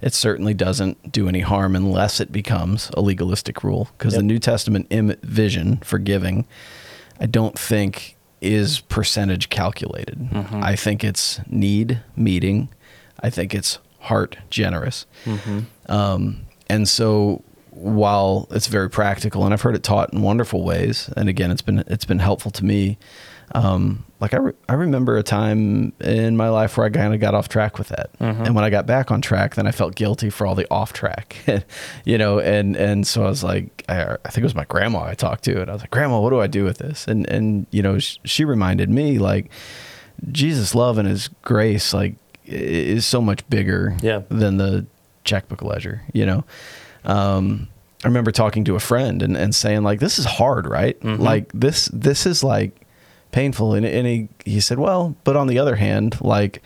It 0.00 0.12
certainly 0.14 0.54
doesn't 0.54 1.12
do 1.12 1.28
any 1.28 1.40
harm 1.40 1.76
unless 1.76 2.18
it 2.18 2.32
becomes 2.32 2.90
a 2.94 3.00
legalistic 3.00 3.62
rule. 3.62 3.90
Because 3.96 4.14
Yep. 4.14 4.20
the 4.20 4.26
New 4.26 4.38
Testament 4.40 4.86
Im- 4.90 5.14
vision 5.22 5.76
for 5.84 5.98
giving, 5.98 6.46
I 7.20 7.26
don't 7.26 7.58
think 7.58 8.16
is 8.40 8.80
percentage 8.80 9.48
calculated. 9.50 10.28
I 10.52 10.76
think 10.76 11.02
it's 11.04 11.40
need 11.48 12.00
meeting. 12.16 12.68
I 13.20 13.30
think 13.30 13.54
it's 13.54 13.78
heart 14.00 14.36
generous. 14.50 15.06
Um, 15.88 16.46
and 16.68 16.88
so 16.88 17.42
while 17.70 18.48
it's 18.50 18.66
very 18.68 18.88
practical 18.88 19.44
and 19.44 19.52
I've 19.52 19.60
heard 19.62 19.74
it 19.74 19.82
taught 19.82 20.12
in 20.12 20.22
wonderful 20.22 20.62
ways, 20.64 21.10
and 21.16 21.28
again, 21.28 21.50
it's 21.50 21.62
been, 21.62 21.84
it's 21.86 22.04
been 22.06 22.18
helpful 22.20 22.50
to 22.52 22.64
me. 22.64 22.96
Um, 23.54 24.04
like 24.20 24.32
I, 24.32 24.38
re- 24.38 24.52
I 24.68 24.72
remember 24.74 25.16
a 25.18 25.22
time 25.22 25.92
in 26.00 26.36
my 26.36 26.48
life 26.48 26.76
where 26.76 26.86
I 26.86 26.90
kind 26.90 27.12
of 27.12 27.20
got 27.20 27.34
off 27.34 27.48
track 27.48 27.76
with 27.78 27.88
that. 27.88 28.10
And 28.18 28.54
when 28.54 28.64
I 28.64 28.70
got 28.70 28.86
back 28.86 29.10
on 29.10 29.20
track, 29.20 29.56
then 29.56 29.66
I 29.66 29.72
felt 29.72 29.94
guilty 29.94 30.30
for 30.30 30.46
all 30.46 30.54
the 30.54 30.66
off 30.70 30.92
track, 30.94 31.36
you 32.06 32.16
know? 32.16 32.38
And, 32.38 32.76
and 32.76 33.06
so 33.06 33.24
I 33.24 33.28
was 33.28 33.44
like, 33.44 33.84
I, 33.88 34.16
I 34.24 34.28
think 34.30 34.38
it 34.38 34.42
was 34.44 34.54
my 34.54 34.64
grandma 34.64 35.02
I 35.04 35.14
talked 35.14 35.44
to 35.44 35.60
and 35.60 35.68
I 35.68 35.72
was 35.74 35.82
like, 35.82 35.90
grandma, 35.90 36.20
what 36.20 36.30
do 36.30 36.40
I 36.40 36.46
do 36.46 36.64
with 36.64 36.78
this? 36.78 37.06
And, 37.06 37.28
and, 37.28 37.66
you 37.70 37.82
know, 37.82 37.98
sh- 37.98 38.16
she 38.24 38.44
reminded 38.46 38.88
me 38.88 39.18
like 39.18 39.50
Jesus 40.32 40.74
love 40.74 40.96
and 40.98 41.06
his 41.06 41.28
grace, 41.42 41.92
like 41.92 42.14
is 42.46 43.04
so 43.04 43.20
much 43.20 43.46
bigger 43.50 43.96
Yeah. 44.02 44.22
than 44.30 44.56
the 44.56 44.86
checkbook 45.24 45.60
ledger, 45.62 46.02
you 46.14 46.24
know? 46.24 46.44
Um, 47.04 47.68
I 48.04 48.08
remember 48.08 48.30
talking 48.30 48.64
to 48.64 48.76
a 48.76 48.80
friend 48.80 49.22
and, 49.22 49.36
and 49.36 49.54
saying 49.54 49.82
like, 49.82 50.00
this 50.00 50.18
is 50.18 50.24
hard, 50.24 50.66
right? 50.66 50.96
Like 51.04 51.50
this, 51.52 51.90
this 51.92 52.24
is 52.24 52.42
like 52.44 52.85
painful. 53.36 53.74
And, 53.74 53.84
and 53.84 54.06
he, 54.06 54.28
he 54.46 54.60
said, 54.60 54.78
well, 54.78 55.14
but 55.24 55.36
on 55.36 55.46
the 55.46 55.58
other 55.58 55.76
hand, 55.76 56.18
like 56.22 56.62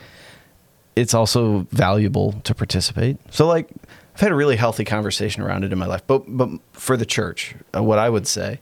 it's 0.95 1.13
also 1.13 1.67
valuable 1.71 2.33
to 2.43 2.55
participate. 2.55 3.17
So 3.29 3.45
like 3.45 3.67
I've 4.13 4.21
had 4.21 4.31
a 4.31 4.35
really 4.35 4.55
healthy 4.55 4.85
conversation 4.85 5.43
around 5.43 5.65
it 5.65 5.73
in 5.73 5.77
my 5.77 5.85
life, 5.85 6.03
but, 6.07 6.23
but 6.27 6.49
for 6.71 6.95
the 6.95 7.05
church, 7.05 7.55
uh, 7.75 7.83
what 7.83 7.99
I 7.99 8.09
would 8.09 8.25
say 8.25 8.59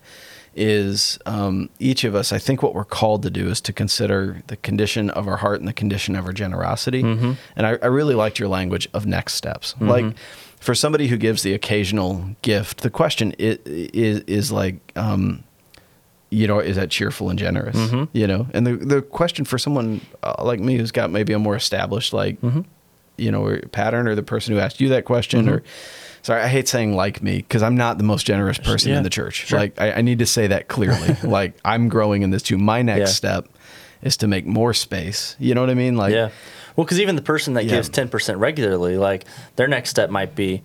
is 0.55 1.19
um, 1.27 1.69
each 1.77 2.03
of 2.03 2.15
us, 2.15 2.33
I 2.33 2.39
think 2.39 2.63
what 2.63 2.73
we're 2.73 2.83
called 2.83 3.21
to 3.23 3.29
do 3.29 3.47
is 3.47 3.61
to 3.61 3.73
consider 3.73 4.41
the 4.47 4.57
condition 4.57 5.11
of 5.11 5.27
our 5.27 5.37
heart 5.37 5.59
and 5.59 5.67
the 5.67 5.73
condition 5.73 6.15
of 6.15 6.25
our 6.25 6.33
generosity. 6.33 7.01
And 7.55 7.67
I, 7.67 7.77
I 7.81 7.87
really 7.87 8.15
liked 8.15 8.39
your 8.39 8.49
language 8.49 8.89
of 8.93 9.05
next 9.05 9.35
steps. 9.35 9.75
Like 9.79 10.17
for 10.59 10.73
somebody 10.73 11.07
who 11.07 11.17
gives 11.17 11.43
the 11.43 11.53
occasional 11.53 12.35
gift, 12.41 12.81
the 12.81 12.89
question 12.89 13.33
is, 13.37 13.59
is, 13.65 14.19
is 14.25 14.51
like, 14.51 14.77
um, 14.95 15.43
you 16.31 16.47
know, 16.47 16.59
is 16.59 16.75
that 16.75 16.89
cheerful 16.89 17.29
and 17.29 17.39
generous? 17.39 17.75
Mm-hmm. 17.75 18.03
You 18.13 18.27
know, 18.27 18.47
and 18.53 18.65
the 18.67 18.75
the 18.75 19.01
question 19.01 19.45
for 19.45 19.57
someone 19.57 20.01
uh, 20.23 20.43
like 20.43 20.59
me 20.59 20.77
who's 20.77 20.91
got 20.91 21.09
maybe 21.11 21.33
a 21.33 21.39
more 21.39 21.55
established 21.55 22.13
like, 22.13 22.39
mm-hmm. 22.41 22.61
you 23.17 23.31
know, 23.31 23.59
pattern, 23.71 24.07
or 24.07 24.15
the 24.15 24.23
person 24.23 24.53
who 24.53 24.59
asked 24.59 24.79
you 24.79 24.89
that 24.89 25.05
question, 25.05 25.45
mm-hmm. 25.45 25.55
or 25.55 25.63
sorry, 26.21 26.41
I 26.41 26.47
hate 26.47 26.67
saying 26.67 26.95
like 26.95 27.23
me 27.23 27.37
because 27.37 27.63
I'm 27.63 27.75
not 27.75 27.97
the 27.97 28.03
most 28.03 28.25
generous 28.25 28.57
person 28.57 28.91
Yeah, 28.91 28.97
in 28.97 29.03
the 29.03 29.09
church. 29.09 29.47
sure. 29.47 29.59
Like, 29.59 29.79
I, 29.81 29.93
I 29.93 30.01
need 30.01 30.19
to 30.19 30.25
say 30.25 30.47
that 30.47 30.67
clearly. 30.67 31.15
like, 31.23 31.57
I'm 31.65 31.89
growing 31.89 32.21
in 32.21 32.29
this 32.29 32.43
too. 32.43 32.57
My 32.57 32.81
next 32.81 32.99
Yeah. 32.99 33.05
step 33.05 33.47
is 34.01 34.17
to 34.17 34.27
make 34.27 34.45
more 34.45 34.73
space. 34.73 35.35
You 35.39 35.55
know 35.55 35.61
what 35.61 35.69
I 35.69 35.73
mean? 35.75 35.97
Like, 35.97 36.13
yeah. 36.13 36.29
Well, 36.75 36.85
because 36.85 36.99
even 37.01 37.15
the 37.15 37.21
person 37.21 37.55
that 37.55 37.65
Yeah. 37.65 37.71
gives 37.77 37.89
ten 37.89 38.07
percent 38.07 38.37
regularly, 38.37 38.97
like 38.97 39.25
their 39.55 39.67
next 39.67 39.89
step 39.89 40.09
might 40.09 40.35
be 40.35 40.61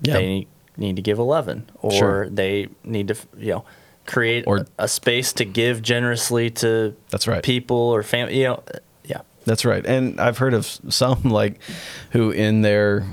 they 0.00 0.46
need 0.76 0.96
to 0.96 1.02
give 1.02 1.18
eleven, 1.18 1.70
or 1.80 1.92
Sure. 1.92 2.28
they 2.30 2.68
need 2.82 3.08
to, 3.08 3.16
you 3.36 3.52
know, 3.52 3.64
create 4.06 4.44
Or- 4.46 4.58
a, 4.58 4.66
a 4.84 4.88
space 4.88 5.32
to 5.34 5.44
give 5.44 5.82
generously 5.82 6.50
to 6.50 6.94
That's 7.10 7.26
right. 7.28 7.42
people 7.42 7.76
or 7.76 8.02
family. 8.02 8.38
You 8.38 8.44
know, 8.44 8.62
yeah, 9.04 9.20
That's 9.44 9.64
right. 9.64 9.84
And 9.84 10.20
I've 10.20 10.38
heard 10.38 10.54
of 10.54 10.66
some 10.66 11.22
like 11.24 11.60
who 12.10 12.30
in 12.30 12.62
their 12.62 13.04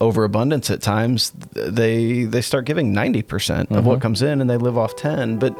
overabundance 0.00 0.70
at 0.70 0.82
times 0.82 1.32
they 1.52 2.24
they 2.24 2.40
start 2.42 2.64
giving 2.66 2.92
90% 2.92 3.70
of 3.70 3.86
what 3.86 3.94
mm-hmm. 3.94 4.02
comes 4.02 4.20
in 4.22 4.40
and 4.40 4.50
they 4.50 4.56
live 4.56 4.76
off 4.76 4.96
10, 4.96 5.38
but 5.38 5.56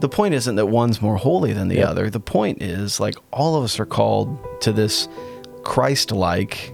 the 0.00 0.08
point 0.08 0.34
isn't 0.34 0.56
that 0.56 0.66
one's 0.66 1.00
more 1.02 1.16
holy 1.16 1.52
than 1.52 1.68
the 1.68 1.76
Yep. 1.76 1.88
other. 1.88 2.10
The 2.10 2.20
point 2.20 2.62
is 2.62 2.98
like 2.98 3.14
all 3.32 3.56
of 3.56 3.64
us 3.64 3.78
are 3.78 3.86
called 3.86 4.36
to 4.62 4.72
this 4.72 5.08
Christ-like 5.62 6.72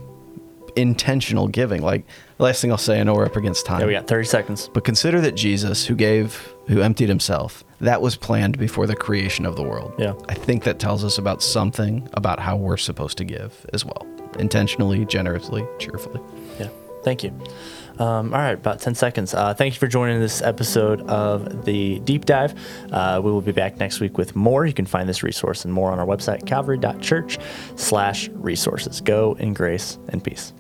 intentional 0.77 1.49
giving. 1.49 1.83
Like 1.83 2.07
the 2.39 2.45
last 2.45 2.61
thing 2.63 2.71
I'll 2.71 2.79
say, 2.79 3.01
I 3.01 3.03
know 3.03 3.15
we're 3.15 3.27
up 3.27 3.37
against 3.37 3.67
time. 3.67 3.81
yeah. 3.81 3.87
We 3.87 3.93
got 3.93 4.07
thirty 4.07 4.27
seconds. 4.27 4.71
But 4.73 4.85
consider 4.85 5.21
that 5.21 5.33
Jesus, 5.33 5.85
who 5.87 5.95
gave, 5.95 6.55
who 6.69 6.81
emptied 6.81 7.09
himself, 7.09 7.65
that 7.81 8.01
was 8.01 8.17
planned 8.17 8.59
before 8.59 8.87
the 8.87 8.95
creation 8.95 9.45
of 9.45 9.57
the 9.57 9.63
world. 9.63 9.93
Yeah. 9.99 10.15
I 10.29 10.35
think 10.35 10.65
that 10.65 10.79
tells 10.79 11.05
us 11.05 11.19
about 11.19 11.43
something 11.43 12.09
about 12.15 12.39
how 12.39 12.57
we're 12.57 12.77
supposed 12.77 13.19
to 13.19 13.25
give 13.25 13.67
as 13.73 13.85
well 13.85 14.07
intentionally, 14.39 15.05
generously, 15.07 15.67
cheerfully. 15.79 16.21
Yeah. 16.61 16.69
Thank 17.03 17.25
you. 17.25 17.31
Um, 17.99 18.33
all 18.33 18.41
right, 18.41 18.53
about 18.53 18.81
10 18.81 18.95
seconds. 18.95 19.35
Uh, 19.35 19.55
thank 19.55 19.75
you 19.75 19.81
for 19.81 19.89
joining 19.89 20.21
this 20.21 20.41
episode 20.43 21.01
of 21.09 21.65
the 21.65 21.99
Deep 22.01 22.27
Dive. 22.27 22.55
Uh, 22.93 23.21
we 23.23 23.31
will 23.31 23.41
be 23.41 23.53
back 23.53 23.79
next 23.79 24.01
week 24.01 24.19
with 24.19 24.37
more. 24.37 24.67
You 24.67 24.73
can 24.73 24.87
find 24.87 25.09
this 25.09 25.23
resource 25.23 25.65
and 25.65 25.75
more 25.75 25.91
on 25.91 25.99
our 25.99 26.07
website, 26.07 26.47
calvary.church 26.47 27.39
slash 27.77 28.29
resources. 28.29 29.01
Go 29.01 29.35
in 29.41 29.53
grace 29.53 29.99
and 30.11 30.23
peace. 30.23 30.53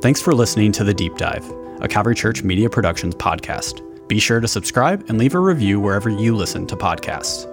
Thanks 0.00 0.22
for 0.22 0.32
listening 0.32 0.72
to 0.72 0.84
The 0.84 0.94
Deep 0.94 1.16
Dive, 1.16 1.44
a 1.80 1.88
Calvary 1.88 2.14
Church 2.14 2.42
Media 2.42 2.70
Productions 2.70 3.14
podcast. 3.16 3.86
Be 4.10 4.18
sure 4.18 4.40
to 4.40 4.48
subscribe 4.48 5.08
and 5.08 5.18
leave 5.18 5.36
a 5.36 5.38
review 5.38 5.78
wherever 5.78 6.10
you 6.10 6.34
listen 6.34 6.66
to 6.66 6.76
podcasts. 6.76 7.46